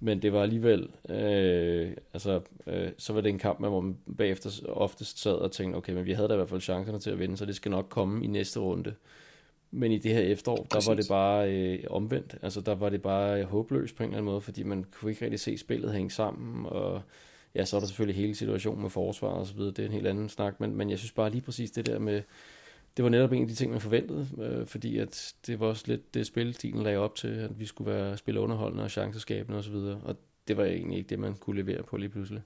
[0.00, 4.50] men det var alligevel, øh, altså, øh, så var det en kamp, hvor man bagefter
[4.68, 7.18] oftest sad og tænkte, okay, men vi havde da i hvert fald chancerne til at
[7.18, 8.94] vinde, så det skal nok komme i næste runde.
[9.70, 10.86] Men i det her efterår, Præcis.
[10.86, 12.36] der var det bare øh, omvendt.
[12.42, 15.24] Altså, der var det bare håbløst på en eller anden måde, fordi man kunne ikke
[15.24, 17.02] rigtig se spillet hænge sammen, og
[17.54, 19.92] ja, så er der selvfølgelig hele situationen med forsvaret og så videre, det er en
[19.92, 22.22] helt anden snak, men, men jeg synes bare lige præcis det der med,
[22.96, 25.84] det var netop en af de ting, man forventede, øh, fordi at det var også
[25.86, 29.74] lidt det spilstilen lagde op til, at vi skulle være spille underholdende og chanceskabende osv.,
[29.74, 30.16] og, og
[30.48, 32.42] det var egentlig ikke det, man kunne levere på lige pludselig.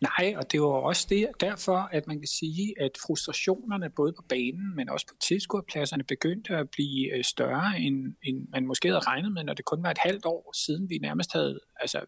[0.00, 4.22] Nej, og det var også det, derfor, at man kan sige, at frustrationerne både på
[4.28, 9.00] banen, men også på tilskuerpladserne begyndte at blive øh, større, end, end man måske havde
[9.00, 12.00] regnet med, når det kun var et halvt år siden, vi nærmest havde, altså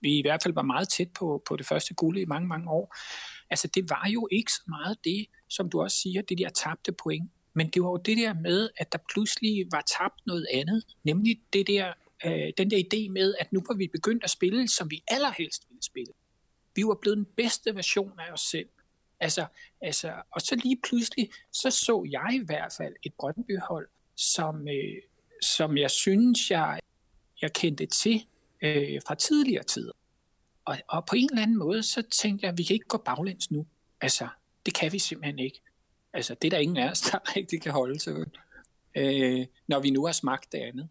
[0.00, 2.70] vi i hvert fald var meget tæt på, på det første guld i mange, mange
[2.70, 2.96] år.
[3.50, 6.92] Altså det var jo ikke så meget det, som du også siger, det der tabte
[6.92, 7.30] point.
[7.54, 11.40] Men det var jo det der med, at der pludselig var tabt noget andet, nemlig
[11.52, 11.92] det der,
[12.24, 15.66] øh, den der idé med, at nu var vi begyndt at spille, som vi allerhelst
[15.68, 16.12] ville spille.
[16.76, 18.68] Vi var blevet den bedste version af os selv.
[19.20, 19.46] Altså,
[19.80, 25.02] altså, og så lige pludselig, så så jeg i hvert fald et Brøndby-hold, som, øh,
[25.42, 26.80] som jeg synes, jeg,
[27.42, 28.26] jeg kendte til
[28.62, 29.92] øh, fra tidligere tider.
[30.64, 32.98] Og, og på en eller anden måde, så tænkte jeg, at vi kan ikke gå
[32.98, 33.66] baglæns nu.
[34.00, 34.28] Altså,
[34.66, 35.60] det kan vi simpelthen ikke.
[36.12, 38.14] Altså, det er der ingen af os, der rigtig kan holde sig
[38.96, 40.88] øh, når vi nu har smagt det andet.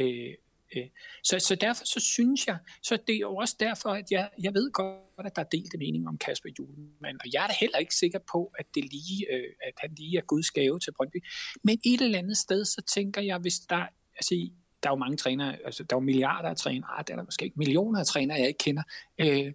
[0.00, 0.34] Øh,
[0.76, 0.86] øh.
[1.22, 4.54] Så, så derfor så synes jeg, så det er jo også derfor, at jeg, jeg
[4.54, 7.78] ved godt, at der er delte mening om Kasper Julemand, og jeg er da heller
[7.78, 11.24] ikke sikker på, at, det lige, øh, at han lige er Guds gave til Brøndby.
[11.64, 14.34] Men et eller andet sted, så tænker jeg, hvis der, altså
[14.82, 17.16] der er jo mange trænere, altså der er jo milliarder af trænere, ah, der er
[17.16, 18.82] der måske ikke millioner af trænere, jeg ikke kender,
[19.18, 19.52] øh,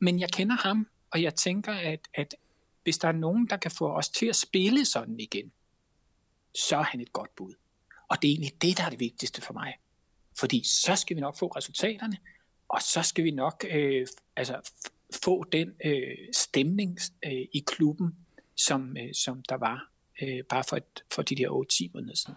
[0.00, 2.34] men jeg kender ham, og jeg tænker, at, at
[2.84, 5.52] hvis der er nogen, der kan få os til at spille sådan igen,
[6.54, 7.54] så er han et godt bud.
[8.08, 9.74] Og det er egentlig det, der er det vigtigste for mig.
[10.38, 12.16] Fordi så skal vi nok få resultaterne,
[12.68, 14.70] og så skal vi nok øh, altså,
[15.24, 18.16] få den øh, stemning øh, i klubben,
[18.56, 19.90] som, øh, som der var
[20.22, 21.48] øh, bare for, et, for de der
[21.88, 22.36] 8-10 måneder siden.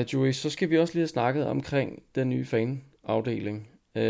[0.00, 4.02] Uh, Joey, så skal vi også lige have snakket omkring den nye fan-afdeling uh,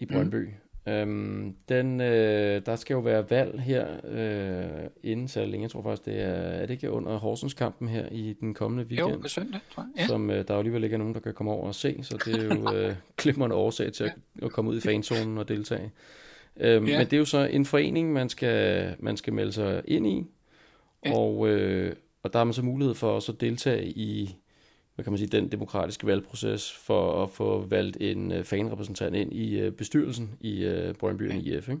[0.00, 0.06] i.
[0.12, 0.46] Brøndby.
[0.46, 0.52] Mm.
[0.86, 5.62] Øhm, den, øh, der skal jo være valg her øh, inden så længe.
[5.62, 9.10] Jeg tror faktisk, det er, er det ikke under Horsens-kampen her i den kommende weekend?
[9.10, 10.02] Jo, på søndag, tror jeg.
[10.02, 10.06] Ja.
[10.06, 12.16] Som øh, der jo alligevel ikke er nogen, der kan komme over og se, så
[12.24, 15.90] det er jo øh, glimrende årsag til at, at komme ud i fanzonen og deltage.
[16.56, 16.98] Øhm, ja.
[16.98, 20.26] Men det er jo så en forening, man skal, man skal melde sig ind i,
[21.06, 21.16] ja.
[21.16, 24.36] og, øh, og der har man så mulighed for også at deltage i
[24.94, 29.32] hvad kan man sige, den demokratiske valgproces for at få valgt en uh, fanrepræsentant ind
[29.32, 31.58] i uh, bestyrelsen i uh, Brøndby ja.
[31.58, 31.80] IF, ikke?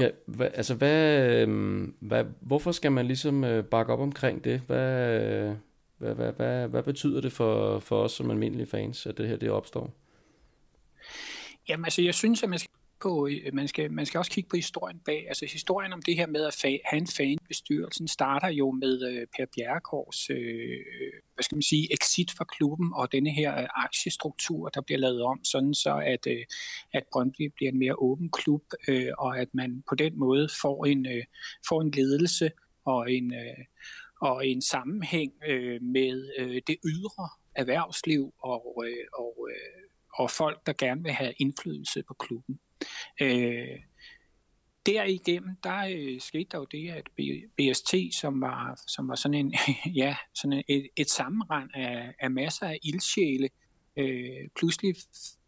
[0.00, 4.60] Ja, hva, altså, hvad, øh, hvad, hvorfor skal man ligesom uh, bakke op omkring det?
[4.66, 5.54] Hvad,
[5.98, 9.36] hvad, hvad, hvad, hvad betyder det for, for os som almindelige fans, at det her
[9.36, 9.94] det opstår?
[11.68, 12.70] Jamen altså, jeg synes, at man skal
[13.02, 15.24] på, øh, man skal, man skal også kigge på historien bag.
[15.28, 19.26] Altså historien om det her med at fa- have en fanbestyrelsen starter jo med øh,
[19.36, 20.36] Per Bjerregaards, øh,
[20.94, 24.98] øh, hvad skal man sige, exit fra klubben og denne her øh, aktiestruktur, der bliver
[24.98, 26.44] lavet om, sådan så at, øh,
[26.92, 30.84] at Brøndby bliver en mere åben klub, øh, og at man på den måde får
[30.84, 31.24] en, øh,
[31.68, 32.50] får en ledelse
[32.84, 33.64] og en, øh,
[34.20, 39.81] og en sammenhæng øh, med øh, det ydre erhvervsliv og, øh, og, øh,
[40.14, 42.60] og folk, der gerne vil have indflydelse på klubben.
[43.20, 43.78] Øh,
[44.86, 47.04] derigennem, der øh, skete der jo det, at
[47.56, 49.54] BST, som var, som var sådan, en,
[50.02, 53.48] ja, sådan et, et sammenrend af, af masser af ildsjæle,
[53.96, 54.96] øh, pludselig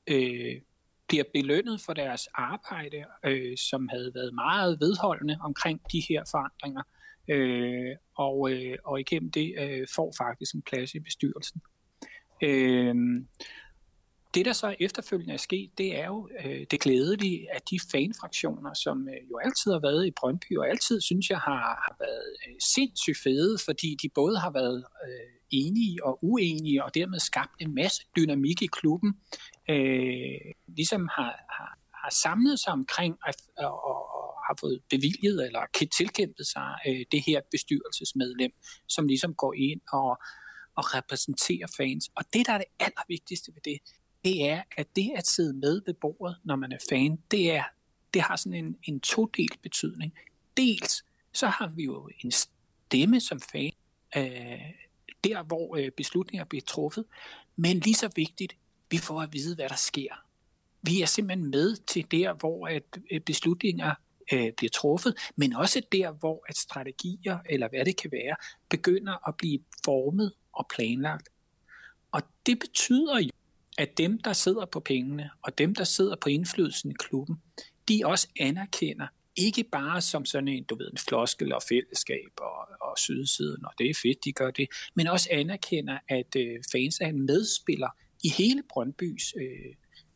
[0.07, 0.61] øh,
[1.09, 6.83] bliver belønnet for deres arbejde, øh, som havde været meget vedholdende omkring de her forandringer,
[7.29, 11.63] øh, og, øh, og igennem det øh, får faktisk en plads i bestyrelsen.
[12.43, 12.95] Øh,
[14.35, 18.75] det, der så efterfølgende er sket, det er jo øh, det glædelige, at de fanfraktioner,
[18.75, 22.37] som øh, jo altid har været i Brøndby, og altid synes jeg har, har været
[22.47, 27.55] øh, sindssygt fede, fordi de både har været øh, enige og uenige, og dermed skabt
[27.61, 29.11] en masse dynamik i klubben,
[29.71, 35.63] øh, ligesom har, har, har samlet sig omkring at, og, og har fået bevilget eller
[35.99, 38.53] tilkæmpet sig øh, det her bestyrelsesmedlem,
[38.89, 40.11] som ligesom går ind og,
[40.79, 42.05] og repræsentere fans.
[42.17, 43.79] Og det, der er det allervigtigste ved det,
[44.25, 47.65] det er, at det at sidde med ved bordet, når man er fan, det, er,
[48.15, 50.15] det har sådan en, en todelt betydning.
[50.57, 53.73] Dels så har vi jo en stemme som fan,
[54.17, 54.61] øh,
[55.25, 57.05] der hvor øh, beslutninger bliver truffet,
[57.57, 58.57] men lige så vigtigt,
[58.91, 60.25] vi får at vide, hvad der sker.
[60.83, 63.95] Vi er simpelthen med til der, hvor at øh, beslutninger
[64.33, 68.37] øh, bliver truffet, men også der, hvor at strategier, eller hvad det kan være,
[68.69, 71.29] begynder at blive formet og planlagt.
[72.13, 73.31] Og det betyder jo,
[73.79, 77.37] at dem, der sidder på pengene, og dem, der sidder på indflydelsen i klubben,
[77.89, 79.07] de også anerkender,
[79.37, 83.73] ikke bare som sådan en, du ved, en floskel og fællesskab og, og sydsiden, og
[83.79, 87.89] det er fedt, de gør det, men også anerkender, at øh, fans er en medspiller
[88.25, 89.75] i hele Brøndbys, øh,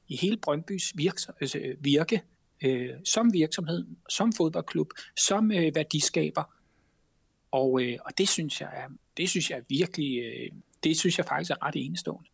[0.09, 2.23] i hele Brøndbys virke, altså, øh, virke
[2.65, 6.43] øh, som virksomhed, som fodboldklub, som øh, værdiskaber.
[7.51, 10.51] Og, øh, og det synes jeg er, det synes jeg er virkelig, øh,
[10.85, 12.31] det synes jeg faktisk er ret enestående.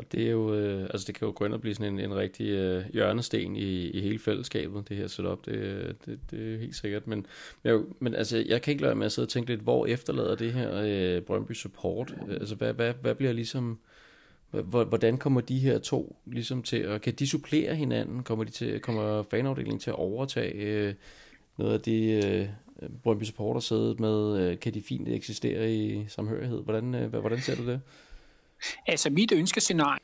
[0.00, 2.00] Og det er jo, øh, altså det kan jo gå ind og blive sådan en,
[2.00, 6.54] en rigtig øh, hjørnesten i, i hele fællesskabet, det her setup, det, øh, det, det
[6.54, 7.06] er helt sikkert.
[7.06, 7.26] Men,
[7.62, 10.34] men, men altså, jeg kan ikke lade med at sidde og tænke lidt, hvor efterlader
[10.34, 12.14] det her øh, Brøndby Support?
[12.30, 13.78] Altså, hvad, hvad, hvad bliver ligesom,
[14.50, 18.22] hvordan kommer de her to ligesom til, og kan de supplere hinanden?
[18.22, 20.94] Kommer, de til, kommer fanafdelingen til at overtage øh,
[21.58, 22.48] noget af det, øh,
[23.02, 24.40] Brøndby Support har siddet med?
[24.40, 26.62] Øh, kan de fint eksistere i samhørighed?
[26.62, 27.80] Hvordan, øh, hvordan ser du det?
[28.86, 30.00] Altså mit ønskescenarie,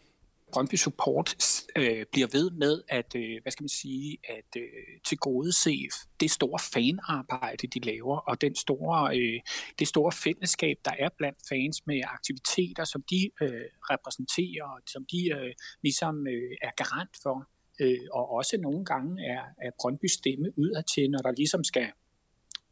[0.53, 1.37] Brøndby Support
[1.77, 5.89] øh, bliver ved med at, øh, hvad skal man sige, at øh, til gode se
[6.21, 9.41] det store fanarbejde, de laver, og den store, øh,
[9.79, 15.31] det store fællesskab, der er blandt fans med aktiviteter, som de øh, repræsenterer, som de
[15.37, 17.49] øh, ligesom øh, er garant for,
[17.81, 21.93] øh, og også nogle gange er, er Brøndby stemme udadtil, når der ligesom skal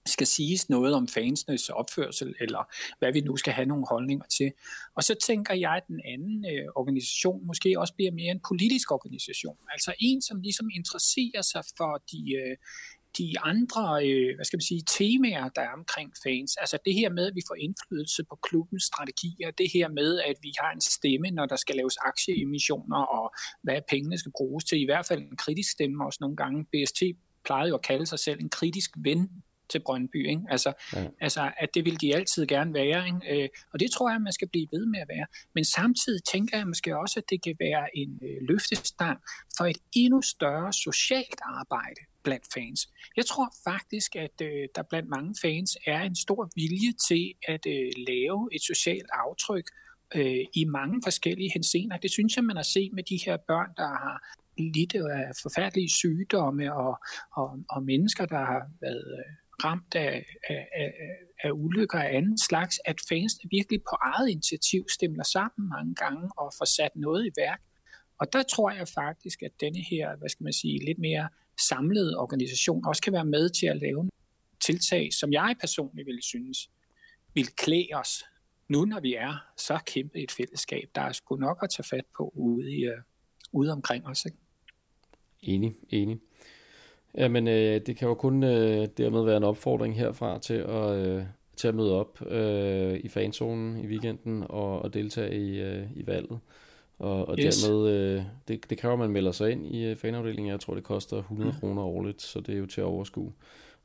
[0.06, 4.52] skal siges noget om fansenes opførsel, eller hvad vi nu skal have nogle holdninger til.
[4.94, 8.92] Og så tænker jeg, at den anden øh, organisation måske også bliver mere en politisk
[8.92, 9.56] organisation.
[9.72, 12.56] Altså en, som ligesom interesserer sig for de, øh,
[13.18, 16.56] de andre øh, hvad skal man sige, temaer, der er omkring fans.
[16.56, 20.36] Altså det her med, at vi får indflydelse på klubbens strategier, det her med, at
[20.42, 24.80] vi har en stemme, når der skal laves aktieemissioner, og hvad pengene skal bruges til.
[24.82, 26.64] I hvert fald en kritisk stemme også nogle gange.
[26.64, 27.02] BST
[27.44, 29.28] plejede jo at kalde sig selv en kritisk ven
[29.68, 30.28] til Brøndby.
[30.28, 30.42] Ikke?
[30.48, 31.06] Altså, ja.
[31.20, 33.06] altså, at det vil de altid gerne være.
[33.06, 33.42] Ikke?
[33.42, 35.26] Øh, og det tror jeg, man skal blive ved med at være.
[35.54, 39.18] Men samtidig tænker jeg måske også, at det kan være en øh, løftestang
[39.56, 42.88] for et endnu større socialt arbejde blandt fans.
[43.16, 47.66] Jeg tror faktisk, at øh, der blandt mange fans er en stor vilje til at
[47.66, 49.66] øh, lave et socialt aftryk
[50.14, 51.96] øh, i mange forskellige hensener.
[51.96, 54.16] Det synes jeg, man har set med de her børn, der har
[54.58, 56.98] lidt af forfærdelige sygdomme og,
[57.36, 59.32] og, og mennesker, der har været øh,
[59.64, 60.92] ramt af, af, af,
[61.42, 66.30] af ulykker af anden slags, at fansene virkelig på eget initiativ stemmer sammen mange gange
[66.36, 67.60] og får sat noget i værk.
[68.18, 71.28] Og der tror jeg faktisk, at denne her, hvad skal man sige, lidt mere
[71.68, 74.10] samlede organisation også kan være med til at lave
[74.66, 76.70] tiltag, som jeg personligt ville synes,
[77.34, 78.24] vil klæde os
[78.68, 82.04] nu, når vi er så kæmpe et fællesskab, der er sgu nok at tage fat
[82.16, 82.98] på ude, i, øh,
[83.52, 84.24] ude omkring os.
[84.24, 84.38] Ikke?
[85.42, 86.20] Enig, enig.
[87.18, 91.22] Jamen, øh, det kan jo kun øh, dermed være en opfordring herfra til at, øh,
[91.56, 96.06] til at møde op øh, i fanzonen i weekenden og, og deltage i, øh, i
[96.06, 96.38] valget.
[96.98, 97.62] Og, og yes.
[97.62, 100.50] dermed, øh, det, det kræver, at man melder sig ind i øh, fanafdelingen.
[100.50, 101.56] Jeg tror, det koster 100 mm.
[101.60, 103.32] kroner årligt, så det er jo til at overskue.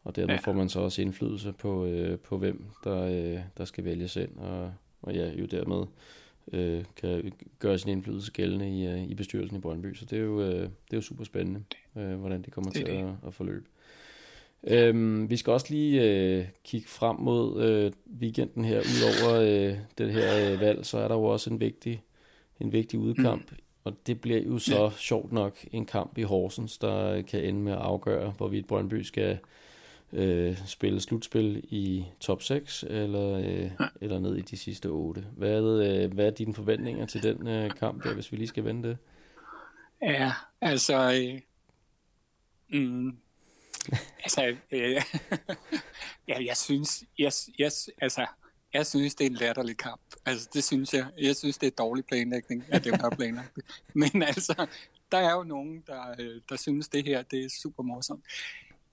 [0.04, 0.40] Og dermed ja.
[0.44, 4.38] får man så også indflydelse på, øh, på hvem der, øh, der skal vælges ind.
[4.38, 5.86] Og, og ja, jo dermed
[6.54, 9.96] øh, kan gøre sin indflydelse gældende i, øh, i bestyrelsen i Brøndby.
[9.96, 11.64] Så det er jo, øh, det er jo super spændende,
[11.98, 13.04] øh, hvordan det kommer det til det.
[13.04, 13.66] At, at forløbe.
[14.64, 18.80] Øhm, vi skal også lige øh, kigge frem mod øh, weekenden her.
[18.80, 22.04] Udover øh, det her øh, valg, så er der jo også en vigtig,
[22.60, 23.52] en vigtig udkamp.
[23.52, 23.58] Mm.
[23.84, 24.90] Og det bliver jo så ja.
[24.98, 29.38] sjovt nok en kamp i Horsens, der kan ende med at afgøre, hvorvidt Brøndby skal
[30.14, 35.26] øh, spille slutspil i top 6 eller, øh, eller ned i de sidste 8.
[35.38, 38.66] Hvad, øh, hvad er dine forventninger til den øh, kamp der, hvis vi lige skal
[38.66, 38.98] vende det?
[40.02, 40.32] Ja,
[40.62, 41.12] altså...
[41.12, 41.42] Øh,
[42.80, 43.18] mm,
[44.24, 45.02] altså, øh,
[46.30, 48.26] ja, jeg synes, yes, yes, altså,
[48.74, 50.02] Jeg synes, det er en latterlig kamp.
[50.26, 51.08] Altså, det synes jeg.
[51.18, 53.64] Jeg synes, det er dårlig planlægning af dem, der har planlagt det.
[54.14, 54.66] Men altså,
[55.12, 58.24] der er jo nogen, der, øh, der synes, det her det er super morsomt.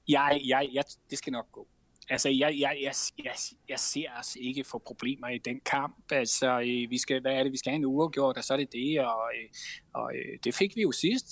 [0.09, 1.69] Jeg, jeg, jeg, det skal nok gå.
[2.09, 2.95] Altså, jeg, jeg, jeg,
[3.25, 3.35] jeg,
[3.69, 6.13] jeg ser os ikke få problemer i den kamp.
[6.13, 8.57] Altså, øh, vi skal, hvad er det, vi skal have en uafgjort, og så er
[8.57, 9.49] det det, og, øh,
[9.93, 11.27] og øh, det fik vi jo sidst.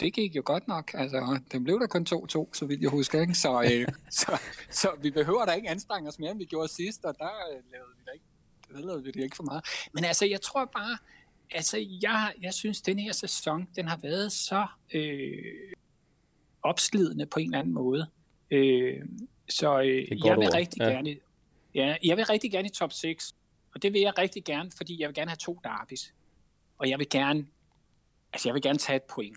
[0.00, 0.90] Det gik jo godt nok.
[0.94, 3.20] Altså, den blev der kun 2-2, så vidt jeg husker.
[3.20, 3.34] Ikke?
[3.34, 3.88] Så, øh,
[4.20, 7.24] så, så, vi behøver da ikke anstrenge os mere, end vi gjorde sidst, og der
[7.24, 8.24] øh, lavede vi da ikke,
[8.72, 9.64] der lavede vi det ikke for meget.
[9.92, 10.98] Men altså, jeg tror bare,
[11.50, 15.72] altså, jeg, jeg synes, den her sæson, den har været så øh,
[16.66, 18.06] opslidende på en eller anden måde.
[18.50, 19.02] Øh,
[19.48, 20.54] så øh, jeg vil ord.
[20.54, 20.88] rigtig ja.
[20.88, 21.16] gerne,
[21.74, 23.34] ja, jeg vil rigtig gerne i top 6,
[23.74, 26.14] og det vil jeg rigtig gerne, fordi jeg vil gerne have to derbis.
[26.78, 27.46] Og jeg vil gerne,
[28.32, 29.36] altså jeg vil gerne tage et point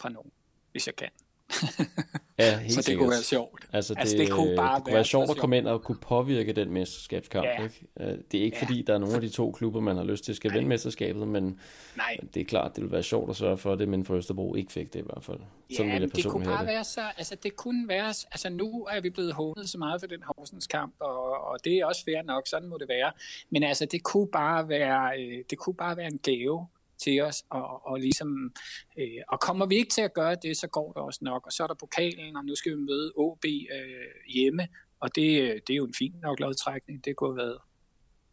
[0.00, 0.30] fra nogen,
[0.72, 1.08] hvis jeg kan.
[2.38, 3.02] Ja, helt så det sikkert.
[3.02, 3.64] kunne være sjovt.
[3.72, 5.82] Altså, det, altså, det kunne bare det kunne være, være sjovt at komme ind og
[5.82, 7.46] kunne påvirke den mesterskabskamp.
[7.46, 7.62] Ja.
[7.62, 7.86] Ikke?
[8.00, 8.66] Øh, det er ikke ja.
[8.66, 10.68] fordi, der er nogle af de to klubber, man har lyst til at skal vinde
[10.68, 11.60] mesterskabet, men
[11.96, 12.16] Nej.
[12.34, 14.72] det er klart, det vil være sjovt at sørge for det, men for Østerbro ikke
[14.72, 15.38] fik det i hvert fald.
[15.76, 16.66] Sådan ja, det kunne bare det.
[16.66, 20.06] være så, altså det kunne være, altså nu er vi blevet hånet så meget for
[20.06, 23.12] den Horsens kamp, og, og det er også fair nok, sådan må det være.
[23.50, 26.66] Men altså, det kunne bare være, øh, det kunne bare være en gave
[27.02, 28.52] til os, og, og ligesom,
[28.98, 31.52] øh, og kommer vi ikke til at gøre det, så går det også nok, og
[31.52, 34.68] så er der pokalen, og nu skal vi møde OB øh, hjemme,
[35.00, 37.58] og det, øh, det er jo en fin nok lodtrækning, det kunne have været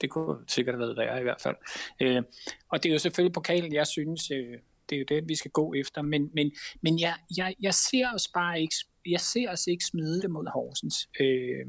[0.02, 1.56] det kunne sikkert have været værre i hvert fald.
[2.02, 2.24] Øh,
[2.70, 4.58] og det er jo selvfølgelig pokalen, jeg synes, øh,
[4.90, 6.52] det er jo den, vi skal gå efter, men, men,
[6.82, 10.52] men jeg, jeg, jeg ser os bare ikke, jeg ser os ikke smide det mod
[10.54, 11.10] Horsens.
[11.20, 11.66] Øh,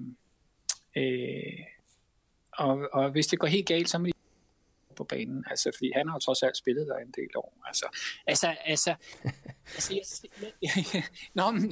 [0.96, 1.64] øh,
[2.52, 4.12] og, og hvis det går helt galt, så må de
[5.00, 7.50] på banen, altså, fordi han har jo trods alt spillet der en del år.
[7.70, 7.86] Altså,
[8.26, 8.92] altså, altså,
[9.76, 10.04] altså jeg,
[10.66, 10.72] jeg,
[11.38, 11.64] nå, men,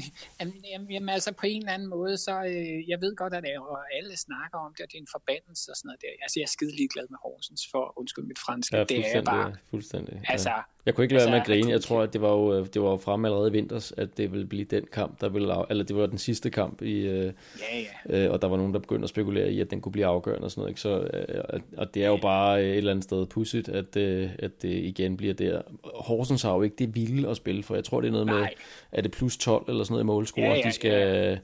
[0.73, 3.81] jamen, jamen, altså på en eller anden måde, så øh, jeg ved godt, at og
[3.97, 6.13] alle snakker om det, at det er en forbandelse og sådan noget der.
[6.25, 8.77] Altså, jeg er skide ligeglad med Horsens, for undskyld mit franske.
[8.77, 10.15] Ja, det er bare, fuldstændig.
[10.29, 10.61] Altså, ja.
[10.87, 11.71] Jeg kunne ikke lade altså, med at grine.
[11.71, 14.33] Jeg tror, at det var jo, det var jo frem allerede i vinters, at det
[14.33, 17.85] ville blive den kamp, der ville, eller det var den sidste kamp i, øh, ja,
[18.09, 18.25] ja.
[18.25, 20.45] Øh, og der var nogen, der begyndte at spekulere i, at den kunne blive afgørende
[20.45, 20.71] og sådan noget.
[20.71, 20.81] Ikke?
[20.81, 24.63] Så, øh, og det er jo bare et eller andet sted pudsigt, at, øh, at
[24.63, 25.63] det igen bliver der.
[25.95, 27.75] Horsens har jo ikke det vilde at spille for.
[27.75, 28.41] Jeg tror, det er noget Nej.
[28.41, 28.49] med,
[28.93, 31.39] at det plus 12 eller sådan noget i målscore, ja, ja, de skal,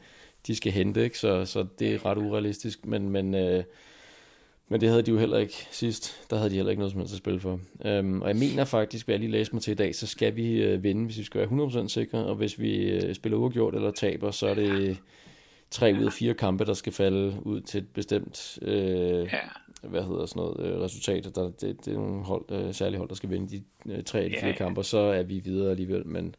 [0.47, 1.18] de skal hente, ikke?
[1.18, 2.87] Så, så det er ret urealistisk.
[2.87, 3.64] Men, men øh,
[4.68, 6.27] men det havde de jo heller ikke sidst.
[6.31, 7.61] Der havde de heller ikke noget som helst at spille for.
[7.99, 10.37] Um, og jeg mener faktisk, hvad jeg lige læste mig til i dag, så skal
[10.37, 12.18] vi uh, vinde, hvis vi skal være 100% sikre.
[12.18, 14.99] Og hvis vi uh, spiller uafgjort eller taber, så er det
[15.70, 19.39] tre ud af fire kampe, der skal falde ud til et bestemt ja.
[19.89, 21.35] Hvad hedder sådan noget, uh, resultat.
[21.35, 23.62] Der, det, det er nogle hold, uh, særlige hold, der skal vinde de
[23.95, 24.57] uh, tre de fire ja.
[24.57, 26.07] kampe, så er vi videre alligevel.
[26.07, 26.35] Men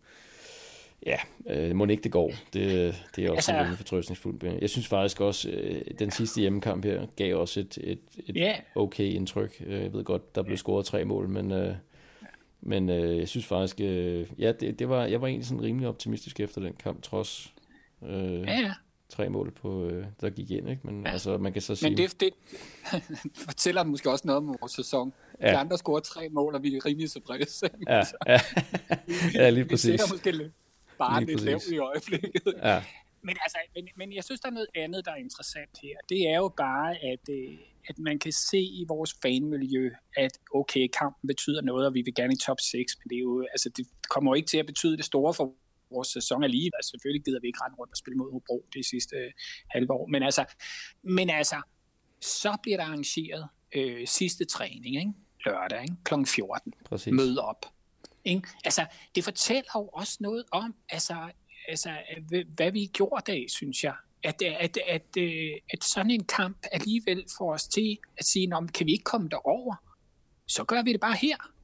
[1.06, 1.18] Ja,
[1.48, 2.32] øh, må ikke det går.
[2.54, 4.62] Det, det er også altså, en fortrøstningsfuldt.
[4.62, 8.56] Jeg synes faktisk også, øh, den sidste hjemmekamp her gav også et, et, et yeah.
[8.76, 9.64] okay indtryk.
[9.66, 11.76] Øh, jeg ved godt, der blev scoret tre mål, men, øh,
[12.62, 15.88] men øh, jeg synes faktisk, øh, ja, det, det var, jeg var egentlig sådan rimelig
[15.88, 17.54] optimistisk efter den kamp, trods
[18.06, 18.74] øh, ja,
[19.16, 20.70] tre mål, på, øh, der gik ind.
[20.70, 20.82] Ikke?
[20.84, 21.11] Men ja.
[21.11, 21.89] altså, man kan så sige...
[21.89, 22.30] Men det, det
[23.47, 25.13] fortæller måske også noget om vores sæson.
[25.41, 25.51] Ja.
[25.51, 27.70] De andre scorer tre mål, og vi er rimelig tilfredse.
[27.88, 28.39] Ja, ja.
[29.41, 29.91] ja, lige præcis.
[29.91, 30.53] Vi måske lidt
[30.97, 32.53] bare lidt lavt i øjeblikket.
[32.63, 32.84] Ja.
[33.22, 35.95] Men, altså, men, men jeg synes, der er noget andet, der er interessant her.
[36.09, 37.57] Det er jo bare, at, øh,
[37.89, 42.16] at man kan se i vores fanmiljø, at okay, kampen betyder noget, og vi vil
[42.16, 44.66] gerne i top 6, men det, er jo, altså, det kommer jo ikke til at
[44.66, 45.53] betyde det store for
[45.92, 46.78] vores sæson alligevel.
[46.80, 49.32] Altså, selvfølgelig gider vi ikke rende rundt og spille mod Hobro det sidste øh,
[49.70, 50.08] halve år.
[50.08, 50.46] Men altså,
[51.04, 51.62] men altså,
[52.22, 55.14] så bliver der arrangeret øh, sidste træning, ikke?
[55.46, 55.96] lørdag ikke?
[56.04, 56.14] kl.
[56.26, 56.74] 14.
[56.86, 57.14] Præcis.
[57.14, 57.66] Mød op.
[58.26, 58.48] Ikke?
[58.66, 61.32] Altså, det fortæller jo også noget om, altså,
[61.68, 61.90] altså,
[62.56, 63.96] hvad vi gjorde af, synes jeg.
[64.24, 68.52] At, at, at, at, øh, at sådan en kamp alligevel får os til at sige,
[68.74, 69.76] kan vi ikke komme derover,
[70.48, 71.55] så gør vi det bare her.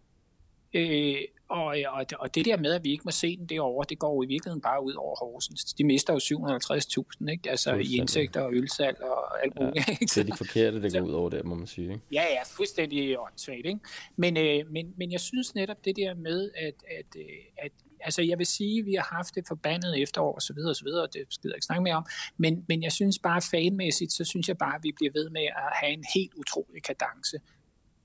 [0.74, 1.16] Øh,
[1.52, 4.16] og, og, og det der med, at vi ikke må se den derovre, det går
[4.16, 5.74] jo i virkeligheden bare ud over Horsens.
[5.74, 7.50] De mister jo 750.000, ikke?
[7.50, 9.88] Altså i indtægter og ølsalg og alt muligt.
[9.88, 11.92] Ja, det er de forkerte, det går ud over der, må man sige.
[11.92, 12.02] Ikke?
[12.12, 13.66] Ja, ja, fuldstændig åndssvagt.
[13.66, 13.80] Ikke?
[14.16, 17.24] Men, øh, men, men jeg synes netop det der med, at, at, øh,
[17.58, 17.72] at
[18.04, 20.76] altså jeg vil sige, at vi har haft det forbandet efterår og så videre og
[20.76, 22.06] så videre, og det skal jeg ikke snakke mere om,
[22.38, 25.42] men, men jeg synes bare fanmæssigt, så synes jeg bare, at vi bliver ved med
[25.42, 27.38] at have en helt utrolig kadence.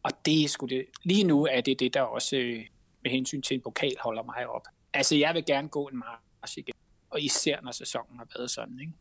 [0.06, 2.64] Og det skulle det, lige nu er det det, der også øh,
[3.02, 4.62] med hensyn til en pokal holder mig op.
[4.94, 6.74] Altså, jeg vil gerne gå en march igen,
[7.10, 8.92] og især når sæsonen har været sådan, ikke?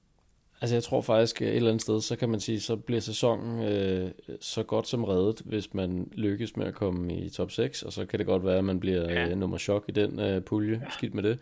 [0.61, 3.63] Altså jeg tror faktisk et eller andet sted, så kan man sige, så bliver sæsonen
[3.63, 7.93] øh, så godt som reddet, hvis man lykkes med at komme i top 6, og
[7.93, 9.29] så kan det godt være, at man bliver ja.
[9.29, 10.89] øh, nummer chok i den øh, pulje, ja.
[10.91, 11.39] skidt med det.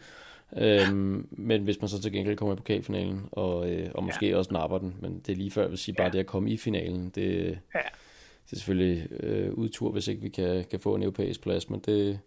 [0.57, 1.27] Øhm.
[1.31, 4.37] Men hvis man så til gengæld kommer i pokalfinalen, og, øh, og måske ja.
[4.37, 6.11] også napper den, men det er lige før, jeg vil sige, bare ja.
[6.11, 7.81] det at komme i finalen, det, ja
[8.45, 11.79] det er selvfølgelig øh, udtur, hvis ikke vi kan, kan få en europæisk plads, men
[11.79, 12.19] det,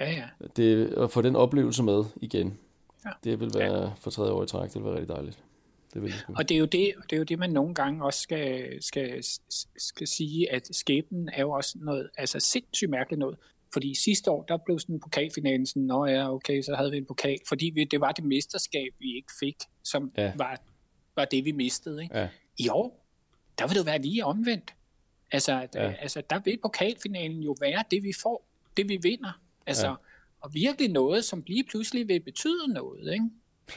[0.00, 0.24] ja, ja.
[0.56, 2.58] det at få den oplevelse med igen,
[3.04, 3.10] ja.
[3.24, 3.92] det vil være ja.
[4.00, 5.38] for tredje år i træk, det vil være rigtig dejligt.
[5.94, 8.04] Det vil det og det er, jo det, det er jo det, man nogle gange
[8.04, 9.24] også skal, skal,
[9.76, 13.38] skal sige, at skæbnen er jo også noget altså sindssygt mærkeligt noget.
[13.72, 16.96] Fordi sidste år, der blev sådan en pokalfinalen sådan, nå ja, okay, så havde vi
[16.96, 20.32] en pokal, fordi vi, det var det mesterskab, vi ikke fik, som ja.
[20.36, 20.60] var,
[21.16, 22.02] var det, vi mistede.
[22.02, 22.18] Ikke?
[22.18, 22.28] Ja.
[22.58, 23.06] I år,
[23.58, 24.74] der vil det jo være lige omvendt.
[25.32, 25.92] Altså, ja.
[25.92, 28.44] altså, der vil pokalfinalen jo være det, vi får,
[28.76, 29.40] det vi vinder.
[29.66, 29.94] Altså, ja.
[30.40, 33.24] og virkelig noget, som lige pludselig vil betyde noget, ikke?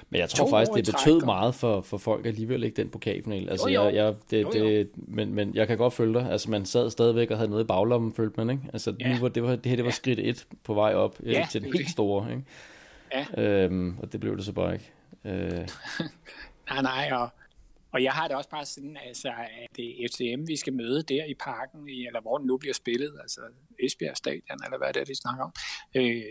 [0.10, 3.50] Men jeg tror to faktisk, det betød meget for, for folk alligevel ikke den pokalfinal.
[3.50, 3.88] Altså, jo, jo.
[3.88, 4.66] Jeg, jeg, det, jo, jo.
[4.66, 6.32] Det, men, men jeg kan godt følge dig.
[6.32, 8.64] Altså, man sad stadigvæk og havde noget i baglommen, følte man, ikke?
[8.74, 9.14] Altså, ja.
[9.14, 11.47] nu var det, var, det her det var skridt et på vej op øh, ja,
[11.52, 12.43] til den helt store, ikke?
[13.38, 13.43] Ja.
[13.43, 14.91] Øhm, og det blev det så bare ikke.
[15.26, 15.68] Øh.
[16.70, 17.30] nej, nej, og,
[17.92, 21.04] og jeg har det også bare sådan, altså, at det er FCM, vi skal møde
[21.04, 23.42] der i parken, eller hvor den nu bliver spillet, altså
[23.80, 25.54] Esbjerg Stadion, eller hvad det er, de snakker om.
[25.96, 26.24] Øh,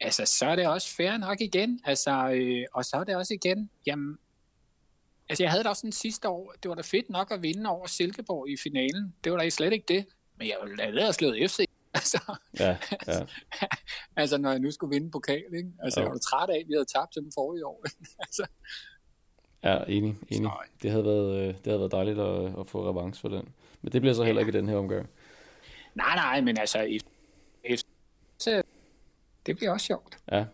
[0.00, 1.80] altså, så er det også fair nok igen.
[1.84, 4.18] Altså, øh, og så er det også igen, jamen,
[5.28, 7.70] altså jeg havde det også den sidste år, det var da fedt nok at vinde
[7.70, 9.14] over Silkeborg i finalen.
[9.24, 10.06] Det var da slet ikke det.
[10.38, 11.64] Men jeg ville have slået FC.
[11.94, 12.76] Altså, ja,
[13.06, 13.26] ja.
[14.16, 15.70] altså, når jeg nu skulle vinde pokal, ikke?
[15.82, 17.84] Altså, jeg var træt af, at vi havde tabt til dem forrige år.
[18.24, 18.46] altså.
[19.64, 20.50] Ja, enig, enig.
[20.82, 23.48] Det havde været, øh, det havde været dejligt at, at få revanche for den.
[23.82, 25.08] Men det bliver så heller ikke i den her omgang.
[25.94, 27.00] Nej, nej, men altså,
[27.64, 28.62] efter,
[29.46, 30.16] det bliver også sjovt.
[30.32, 30.44] Ja.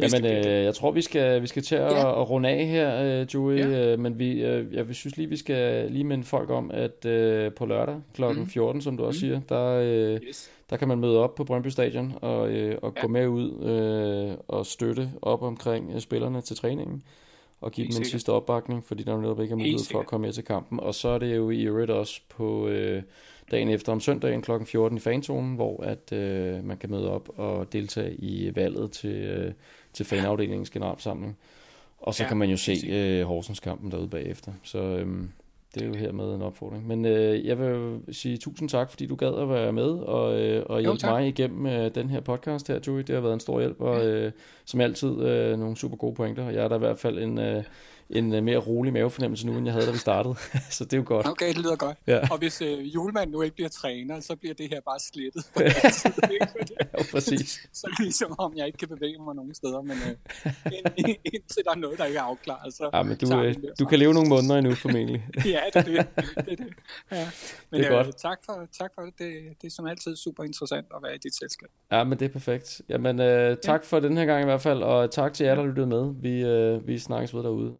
[0.00, 2.20] Jamen, øh, jeg tror, vi skal, vi skal til at, ja.
[2.20, 3.58] at runde af her, øh, Joey.
[3.58, 3.92] Ja.
[3.92, 7.52] Øh, men vi, øh, jeg synes lige, vi skal lige minde folk om, at øh,
[7.52, 8.24] på lørdag kl.
[8.24, 8.46] Mm.
[8.46, 9.20] 14, som du også mm.
[9.20, 10.50] siger, der, øh, yes.
[10.70, 13.00] der kan man møde op på Brøndby Stadion og, øh, og ja.
[13.00, 17.02] gå med ud øh, og støtte op omkring øh, spillerne til træningen
[17.60, 20.06] og give dem en sidste opbakning, fordi der er netop ikke er mulighed for at
[20.06, 20.80] komme med til kampen.
[20.80, 22.68] Og så er det jo i øvrigt også på...
[22.68, 23.02] Øh,
[23.50, 24.50] dagen efter om søndagen kl.
[24.64, 29.14] 14 i fanzonen, hvor at øh, man kan møde op og deltage i valget til,
[29.14, 29.52] øh,
[29.92, 31.38] til fanafdelingens generalforsamling.
[31.98, 34.52] Og så ja, kan man jo se øh, Horsens kampen derude bagefter.
[34.62, 35.24] Så øh,
[35.74, 36.86] det er jo hermed en opfordring.
[36.86, 40.62] Men øh, jeg vil sige tusind tak, fordi du gad at være med og, øh,
[40.66, 42.98] og hjælpe jo, mig igennem øh, den her podcast her, Joey.
[42.98, 44.32] Det har været en stor hjælp, og øh,
[44.64, 46.50] som altid øh, nogle super gode pointer.
[46.50, 47.38] Jeg er der i hvert fald en...
[47.38, 47.64] Øh,
[48.12, 50.34] en uh, mere rolig mavefornemmelse nu, end jeg havde, da vi startede.
[50.76, 51.26] så det er jo godt.
[51.26, 51.98] Okay, det lyder godt.
[52.06, 52.28] Ja.
[52.30, 55.44] Og hvis uh, julemanden nu ikke bliver træner, så bliver det her bare slettet.
[56.80, 57.60] ja, præcis.
[57.80, 61.76] så ligesom om jeg ikke kan bevæge mig nogen steder, men uh, indtil der er
[61.76, 62.90] noget, der ikke er afklaret, så...
[62.94, 65.26] Ja, men du, uh, du kan leve nogle måneder endnu, formentlig.
[65.44, 66.06] ja, det er det.
[66.36, 66.66] det, er det.
[67.12, 67.28] Ja.
[67.70, 68.16] Men det er uh, godt.
[68.16, 69.18] tak for, tak for det.
[69.18, 69.32] det.
[69.62, 71.68] Det er som altid super interessant at være i dit selskab.
[71.92, 72.82] Ja, men det er perfekt.
[72.88, 73.86] Jamen, uh, tak ja.
[73.86, 76.14] for den her gang i hvert fald, og tak til jer, der lyttede med.
[76.20, 76.34] Vi,
[76.76, 77.76] uh, vi snakkes ved derude.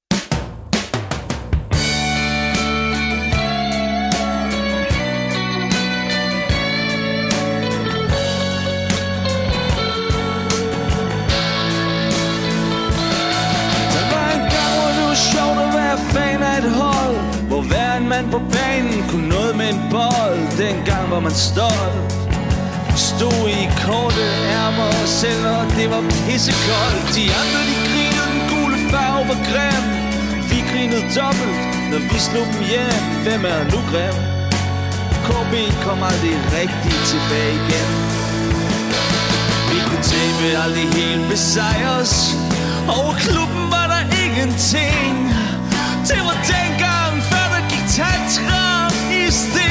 [21.21, 22.13] Var man stolt
[22.97, 24.27] Stod i korte
[24.61, 27.07] ærmer selv og det var pissekoldt.
[27.17, 29.85] De andre de grinede, den gule farve var grim.
[30.51, 31.61] Vi grinede dobbelt,
[31.91, 34.19] når vi slog dem hjem Hvem er nu grim?
[35.27, 35.53] KB
[35.85, 37.91] kom aldrig rigtigt tilbage igen.
[39.71, 42.13] Vi kunne tabe aldrig helt besejres
[42.97, 45.17] Over klubben var der ingenting.
[46.11, 48.65] Det var dengang før der gik Tantra
[49.19, 49.70] i sten.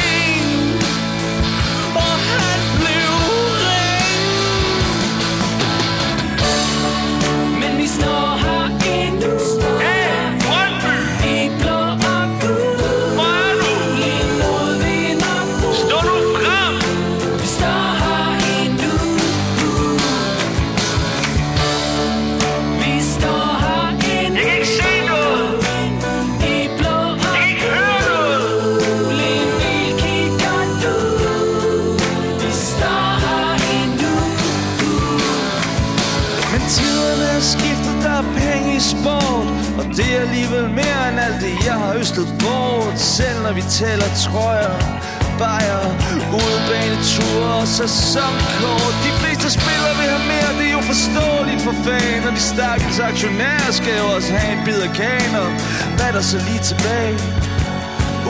[40.00, 43.00] Det er alligevel mere end alt det, jeg har østet bort.
[43.18, 44.76] Selv når vi tæller trøjer
[45.40, 45.84] Bajer,
[46.40, 48.96] udebaneture og sæsonkort.
[49.06, 52.22] De fleste spillere vil have mere, det er jo forståeligt for fan.
[52.28, 55.48] Og de stakkels aktionærer skal jo også have en bid af kaner
[55.96, 57.16] Hvad er der så lige tilbage?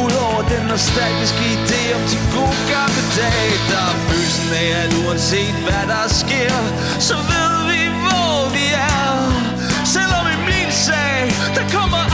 [0.04, 5.56] Udover den nostalgiske idé om de gode gamle dage Der er følelsen af, at uanset
[5.66, 6.56] hvad der sker
[7.10, 7.49] Så ved
[11.56, 12.09] vi, hvor vi